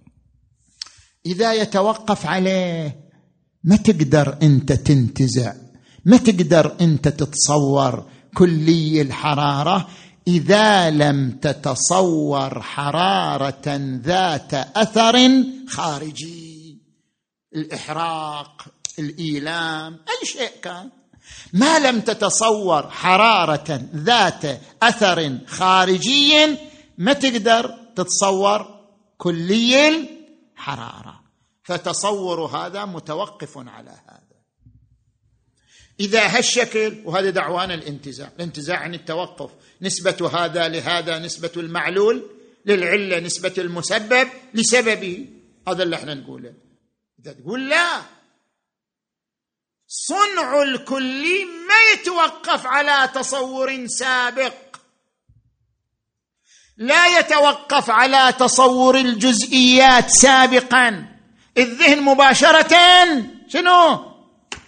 إذا 1.26 1.54
يتوقف 1.54 2.26
عليه 2.26 3.00
ما 3.64 3.76
تقدر 3.76 4.38
أنت 4.42 4.72
تنتزع 4.72 5.54
ما 6.06 6.18
تقدر 6.18 6.78
أنت 6.82 7.08
تتصور 7.08 8.11
كلي 8.38 9.02
الحرارة 9.02 9.88
إذا 10.28 10.90
لم 10.90 11.32
تتصور 11.32 12.62
حرارة 12.62 13.62
ذات 14.04 14.54
أثر 14.54 15.44
خارجي. 15.70 16.78
الإحراق 17.56 18.66
الإيلام 19.00 19.94
أي 19.94 20.28
شيء 20.28 20.52
كان. 20.62 20.90
ما 21.54 21.80
لم 21.80 22.02
تتصور 22.02 22.90
حرارة 22.90 23.82
ذات 23.96 24.62
أثر 24.84 25.38
خارجي 25.48 26.58
ما 26.98 27.14
تقدر 27.14 27.76
تتصور 27.96 28.80
كلي 29.18 29.88
الحرارة. 29.88 31.22
فتصور 31.64 32.46
هذا 32.46 32.86
متوقف 32.86 33.58
على 33.58 33.90
هذا. 33.90 34.31
إذا 36.02 36.38
هالشكل 36.38 37.02
وهذا 37.06 37.30
دعوانا 37.30 37.74
الانتزاع 37.74 38.32
الانتزاع 38.36 38.78
عن 38.78 38.94
التوقف. 38.94 39.52
نسبة 39.82 40.30
هذا 40.34 40.68
لهذا 40.68 41.20
نسبة 41.20 41.52
المعلول 41.58 42.30
للعلة 42.66 43.20
نسبة 43.20 43.54
المسبب 43.58 44.28
لسببه. 44.54 45.28
هذا 45.68 45.84
اللي 45.84 45.96
إحنا 45.96 46.14
نقوله. 46.14 46.54
إذا 47.20 47.34
تقول 47.34 47.70
لا 47.70 48.02
صنع 49.88 50.62
الكلي 50.62 51.46
ما 51.46 51.80
يتوقف 51.94 52.68
على 52.68 53.10
تصور 53.16 53.88
سابق. 53.88 54.54
لا 56.78 57.20
يتوقف 57.20 57.90
على 57.90 58.34
تصور 58.40 58.98
الجزئيات 58.98 60.10
سابقا. 60.10 61.06
الذهن 61.58 62.02
مباشرة 62.02 62.76
شنو؟ 63.48 64.11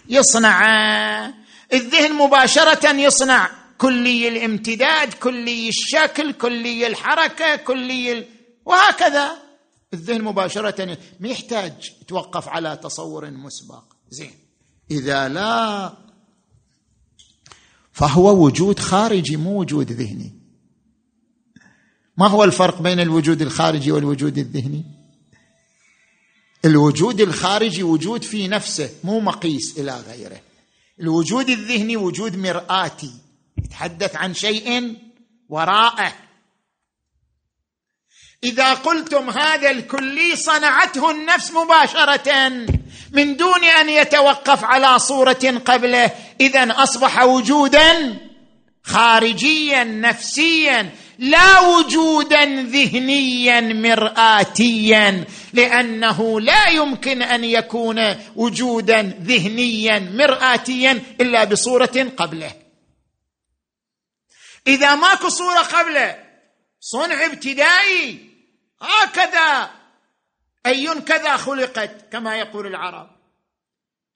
يصنع. 0.08 0.66
الذهن 1.72 2.12
مباشرة 2.12 2.92
يصنع. 2.92 3.50
كلي 3.78 4.28
الامتداد 4.28 5.12
كلي 5.14 5.68
الشكل 5.68 6.32
كلي 6.32 6.86
الحركة 6.86 7.56
كلي 7.56 8.12
ال... 8.12 8.26
وهكذا. 8.64 9.32
الذهن 9.94 10.22
مباشرة 10.22 10.98
ما 11.20 11.28
يحتاج 11.28 11.92
يتوقف 12.02 12.48
على 12.48 12.76
تصور 12.76 13.30
مسبق. 13.30 13.84
زين. 14.10 14.34
إذا 14.90 15.28
لا 15.28 15.92
فهو 17.92 18.44
وجود 18.44 18.78
خارجي 18.78 19.36
مو 19.36 19.60
وجود 19.60 19.92
ذهني. 19.92 20.32
ما 22.16 22.26
هو 22.26 22.44
الفرق 22.44 22.82
بين 22.82 23.00
الوجود 23.00 23.42
الخارجي 23.42 23.92
والوجود 23.92 24.38
الذهني؟ 24.38 24.84
الوجود 26.64 27.20
الخارجي 27.20 27.82
وجود 27.82 28.24
في 28.24 28.48
نفسه 28.48 28.90
مو 29.04 29.20
مقيس 29.20 29.78
إلى 29.78 30.02
غيره. 30.08 30.40
الوجود 31.00 31.48
الذهني 31.48 31.96
وجود 31.96 32.36
مرآتي 32.36 33.10
يتحدث 33.58 34.16
عن 34.16 34.34
شيء 34.34 34.96
وراءه 35.48 36.12
إذا 38.44 38.74
قلتم 38.74 39.30
هذا 39.30 39.70
الكلي 39.70 40.36
صنعته 40.36 41.10
النفس 41.10 41.50
مباشرة 41.50 42.48
من 43.12 43.36
دون 43.36 43.64
أن 43.64 43.88
يتوقف 43.88 44.64
على 44.64 44.98
صورة 44.98 45.62
قبله 45.64 46.10
اذا 46.40 46.82
أصبح 46.82 47.22
وجودا 47.22 48.18
خارجيا 48.82 49.84
نفسيا. 49.84 50.90
لا 51.18 51.60
وجودا 51.60 52.44
ذهنيا 52.44 53.60
مرآتيا 53.60 55.24
لأنه 55.52 56.40
لا 56.40 56.68
يمكن 56.68 57.22
أن 57.22 57.44
يكون 57.44 58.16
وجودا 58.36 59.02
ذهنيا 59.02 59.98
مرآتيا 59.98 61.02
إلا 61.20 61.44
بصورة 61.44 62.12
قبله. 62.16 62.52
إذا 64.66 64.94
ماكو 64.94 65.28
صورة 65.28 65.60
قبله 65.60 66.24
صنع 66.80 67.26
ابتدائي 67.26 68.30
هكذا. 68.80 69.70
اي 70.66 71.00
كذا 71.00 71.36
خلقت 71.36 72.12
كما 72.12 72.36
يقول 72.36 72.66
العرب. 72.66 73.10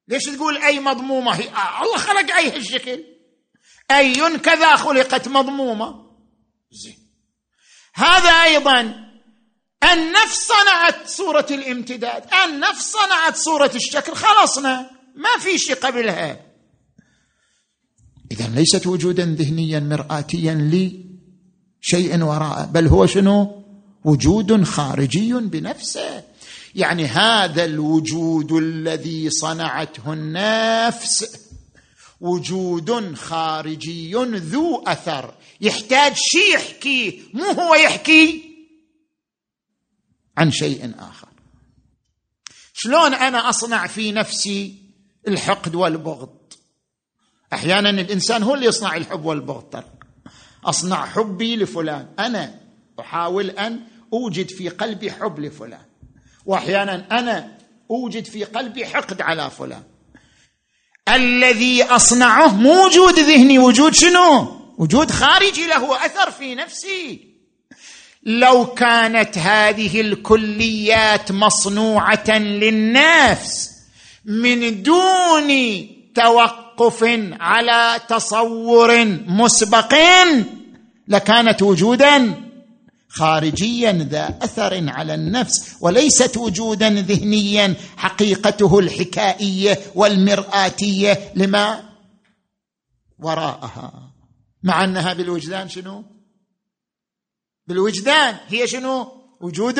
ليش 0.09 0.25
تقول 0.25 0.57
أي 0.59 0.81
مضمومة؟ 0.81 1.35
هي 1.35 1.49
آه 1.49 1.83
الله 1.83 1.97
خلق 1.97 2.35
أي 2.35 2.51
هالشكل. 2.51 3.05
اي 3.91 4.39
كذا 4.39 4.77
خلقت 4.77 5.29
مضمومة. 5.29 6.08
زين. 6.73 6.99
هذا 7.95 8.31
أيضا 8.31 8.81
النفس 9.93 10.49
صنعت 10.49 11.09
صوره 11.09 11.47
الامتداد 11.51 12.25
النفس 12.45 12.93
صنعت 12.93 13.37
صوره 13.37 13.71
الشكل 13.75 14.15
خلصنا 14.15 14.91
ما 15.15 15.41
في 15.41 15.59
شيء 15.59 15.75
قبلها. 15.75 16.41
اذا 18.31 18.49
ليست 18.49 18.87
وجودا 18.87 19.25
ذهنيا 19.25 19.81
مراتيا 19.81 20.55
لشيء 20.55 22.23
وراءه 22.23 22.65
بل 22.65 22.87
هو 22.87 23.07
شنو؟ 23.07 23.65
وجود 24.05 24.65
خارجي 24.65 25.33
بنفسه. 25.33 26.25
يعني 26.75 27.07
هذا 27.07 27.65
الوجود 27.65 28.53
الذي 28.53 29.31
صنعته 29.31 30.13
النفس 30.13 31.39
وجود 32.21 33.15
خارجي 33.15 34.15
ذو 34.15 34.85
أثر. 34.87 35.35
يحتاج 35.61 36.15
شيء 36.17 36.55
يحكي 36.55 37.31
مو 37.35 37.45
هو 37.45 37.75
يحكي 37.75 38.49
عن 40.39 40.51
شيء 40.51 40.95
آخر. 40.99 41.29
شلون 42.75 43.15
أنا 43.15 43.49
أصنع 43.49 43.87
في 43.87 44.13
نفسي 44.13 44.75
الحقد 45.29 45.75
والبغض؟ 45.75 46.39
أحيانا 47.53 47.91
الإنسان 47.91 48.43
هو 48.43 48.55
اللي 48.55 48.67
يصنع 48.67 48.97
الحب 48.97 49.25
والبغض. 49.25 49.85
أصنع 50.65 51.07
حبي 51.07 51.57
لفلان. 51.57 52.15
أنا 52.19 52.61
أحاول 53.01 53.51
أن 53.51 53.81
أوجد 54.13 54.51
في 54.51 54.69
قلبي 54.69 55.13
حب 55.13 55.41
لفلان. 55.41 55.85
وأحيانا 56.47 57.19
أنا 57.19 57.59
أوجد 57.91 58.25
في 58.25 58.45
قلبي 58.45 58.87
حقد 58.87 59.21
على 59.21 59.51
فلان. 59.51 59.83
الذي 61.09 61.83
أصنعه 61.83 62.55
مو 62.55 62.87
وجود 62.87 63.19
ذهني. 63.19 63.59
وجود 63.59 63.95
شنو؟ 63.95 64.58
وجود 64.79 65.11
خارجي 65.11 65.67
له 65.67 66.07
أثر 66.07 66.31
في 66.31 66.55
نفسي. 66.55 67.29
لو 68.23 68.67
كانت 68.67 69.39
هذه 69.39 70.01
الكليات 70.01 71.33
مصنوعة 71.33 72.39
للنفس 72.39 73.71
من 74.25 74.83
دون 74.83 75.51
توقف 76.15 77.05
على 77.41 78.01
تصور 78.09 79.05
مسبق 79.27 79.95
لكانت 81.09 81.63
وجودا 81.63 82.35
خارجيا 83.09 83.93
ذا 83.93 84.39
أثر 84.43 84.91
على 84.91 85.15
النفس 85.15 85.77
وليست 85.81 86.37
وجودا 86.37 86.91
ذهنيا 86.91 87.75
حقيقته 87.97 88.79
الحكائية 88.79 89.79
والمرآتية 89.95 91.33
لما 91.35 91.85
وراءها. 93.19 94.08
مع 94.63 94.85
أنها 94.85 95.13
بالوجدان 95.13 95.69
شنو؟ 95.69 96.05
بالوجدان. 97.67 98.37
هي 98.49 98.67
شنو؟ 98.67 99.13
وجود 99.41 99.79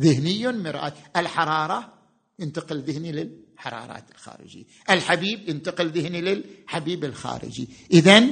ذهني 0.00 0.52
مرآة. 0.52 0.92
الحرارة 1.16 1.92
ينتقل 2.38 2.80
ذهني 2.80 3.12
للحرارات 3.12 4.04
الخارجية. 4.14 4.64
الحبيب 4.90 5.48
ينتقل 5.48 5.88
ذهني 5.88 6.20
للحبيب 6.20 7.04
الخارجي. 7.04 7.68
إذا 7.92 8.24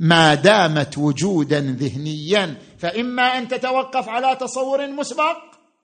ما 0.00 0.34
دامت 0.34 0.98
وجودا 0.98 1.60
ذهنيا 1.60 2.56
فإما 2.78 3.22
أن 3.22 3.48
تتوقف 3.48 4.08
على 4.08 4.36
تصور 4.36 4.88
مسبق 4.88 5.36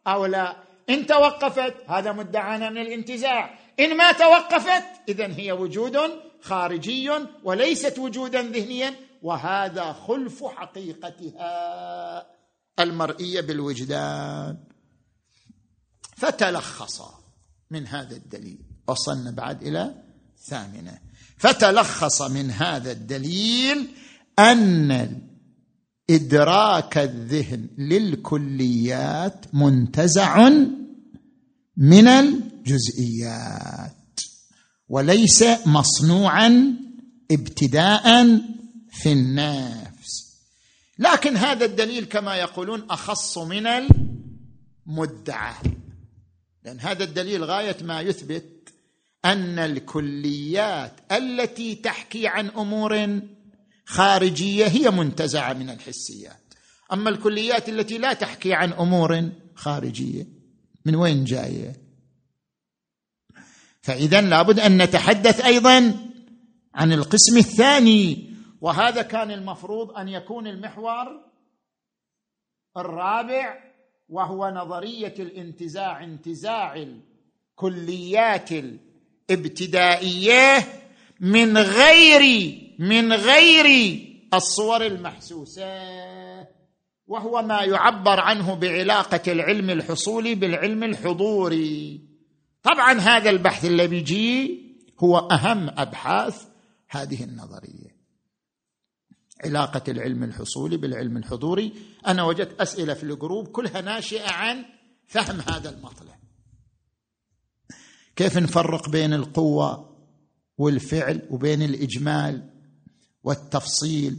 أو 0.07 0.27
لا. 0.27 0.57
إن 0.91 1.07
توقفت 1.07 1.75
هذا 1.89 2.13
مدعانا 2.13 2.71
من 2.71 2.79
الانتزاع. 2.79 3.59
إن 3.81 3.97
ما 3.97 4.13
توقفت 4.13 4.85
إذا 5.09 5.27
هي 5.27 5.53
وجود 5.53 5.97
خارجي 6.49 7.11
وليست 7.45 7.99
وجودا 7.99 8.43
ذهنيا 8.43 8.95
وهذا 9.23 9.93
خلف 9.93 10.45
حقيقتها 10.45 12.27
المرئية 12.81 13.41
بالوجدان. 13.41 14.57
فتلخص 16.17 17.03
من 17.71 17.87
هذا 17.87 18.17
الدليل 18.17 18.59
وصلنا 18.89 19.31
بعد 19.31 19.63
إلى 19.63 19.95
ثامنة. 20.49 20.99
فتلخص 21.39 22.23
من 22.23 22.51
هذا 22.51 22.93
الدليل 22.93 23.89
أن 24.39 25.21
إدراك 26.11 26.99
الذهن 26.99 27.69
للكليات 27.79 29.55
منتزع 29.55 30.49
من 31.77 32.09
الجزئيات. 32.09 33.96
وليس 34.89 35.45
مصنوعا 35.67 36.77
ابتداء 37.31 38.27
في 38.91 39.13
النفس. 39.13 40.37
لكن 40.99 41.37
هذا 41.37 41.65
الدليل 41.65 42.05
كما 42.05 42.37
يقولون 42.37 42.87
أخص 42.91 43.39
من 43.39 43.67
المدعى. 44.87 45.55
لأن 46.65 46.81
هذا 46.81 47.05
الدليل 47.05 47.45
غاية 47.45 47.77
ما 47.83 48.01
يثبت 48.01 48.73
أن 49.25 49.59
الكليات 49.59 50.93
التي 51.13 51.75
تحكي 51.75 52.27
عن 52.27 52.49
أمور 52.49 53.21
خارجية 53.85 54.67
هي 54.67 54.91
منتزعة 54.91 55.53
من 55.53 55.71
الحسيات. 55.71 56.55
أما 56.93 57.11
الكليات 57.11 57.69
التي 57.69 57.99
لا 57.99 58.13
تحكي 58.13 58.55
عن 58.55 58.73
أمور 58.73 59.31
خارجية 59.55 60.27
من 60.85 60.95
وين 60.95 61.25
جاية؟ 61.25 61.86
فاذا 63.87 64.21
لابد 64.21 64.61
أن 64.61 64.83
نتحدث 64.83 65.45
أيضا 65.45 65.95
عن 66.75 66.93
القسم 66.93 67.37
الثاني 67.37 68.35
وهذا 68.61 69.03
كان 69.03 69.31
المفروض 69.31 69.91
أن 69.91 70.09
يكون 70.09 70.47
المحور 70.47 71.21
الرابع 72.77 73.59
وهو 74.09 74.51
نظرية 74.51 75.15
الانتزاع 75.19 76.05
انتزاع 76.05 76.87
الكليات 77.59 78.51
الابتدائية 79.31 80.59
من 81.21 81.59
غير 81.59 82.53
من 82.79 83.13
غير 83.13 83.99
الصور 84.35 84.87
المحسوسة 84.87 85.67
وهو 87.07 87.43
ما 87.43 87.63
يعبر 87.63 88.21
عنه 88.21 88.55
بعلاقة 88.55 89.33
العلم 89.33 89.71
الحصولي 89.71 90.35
بالعلم 90.35 90.85
الحضوري. 90.85 92.06
طبعا 92.67 92.93
هذا 92.93 93.31
البحث 93.31 93.65
اللي 93.65 93.87
بيجي 93.87 94.63
هو 94.99 95.19
أهم 95.19 95.69
أبحاث 95.69 96.47
هذه 96.89 97.25
النظرية. 97.25 97.97
علاقة 99.45 99.83
العلم 99.89 100.25
الحصولي 100.25 100.77
بالعلم 100.77 101.17
الحضوري. 101.17 101.73
أنا 102.07 102.23
وجدت 102.23 102.61
أسئلة 102.61 102.95
في 102.95 103.03
الجروب 103.03 103.49
كلها 103.49 103.81
ناشئة 103.81 104.31
عن 104.31 104.65
فهم 105.07 105.41
هذا 105.41 105.71
المطلب 105.71 106.17
كيف 108.17 108.39
نفرق 108.39 108.89
بين 108.89 109.13
القوة 109.15 109.97
والفعل 110.59 111.23
وبين 111.31 111.63
الإجمال 111.63 112.51
والتفصيل؟ 113.23 114.17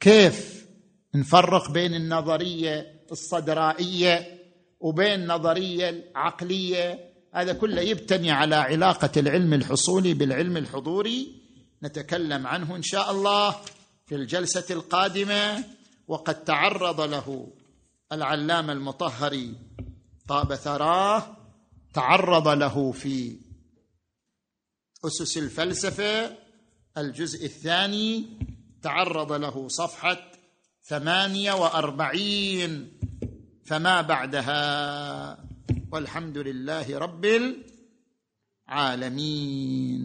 كيف 0.00 0.66
نفرق 1.14 1.70
بين 1.70 1.94
النظرية 1.94 3.04
الصدرائية 3.12 4.38
وبين 4.80 5.22
النظرية 5.22 5.88
العقلية 5.88 7.11
هذا 7.34 7.52
كله 7.52 7.80
يبتني 7.80 8.30
على 8.30 8.54
علاقة 8.54 9.10
العلم 9.16 9.54
الحصولي 9.54 10.14
بالعلم 10.14 10.56
الحضوري. 10.56 11.42
نتكلم 11.82 12.46
عنه 12.46 12.76
إن 12.76 12.82
شاء 12.82 13.10
الله 13.10 13.56
في 14.06 14.14
الجلسة 14.14 14.64
القادمة. 14.70 15.64
وقد 16.08 16.44
تعرض 16.44 17.00
له 17.00 17.48
العلامة 18.12 18.72
المطهري 18.72 19.54
طاب 20.28 20.54
ثراه. 20.54 21.36
تعرض 21.94 22.48
له 22.48 22.92
في 22.92 23.36
أسس 25.04 25.38
الفلسفة 25.38 26.36
الجزء 26.98 27.44
الثاني. 27.44 28.24
تعرض 28.82 29.32
له 29.32 29.68
صفحة 29.68 30.30
ثمانية 30.84 31.52
وأربعين. 31.52 32.92
فما 33.64 34.00
بعدها؟ 34.00 35.51
والحمد 35.92 36.38
لله 36.38 36.98
رب 36.98 37.24
العالمين. 38.68 40.00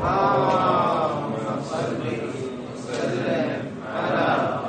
اللهم 0.00 1.34
صل 1.60 2.00
وسلم 2.72 3.60
على 3.84 4.59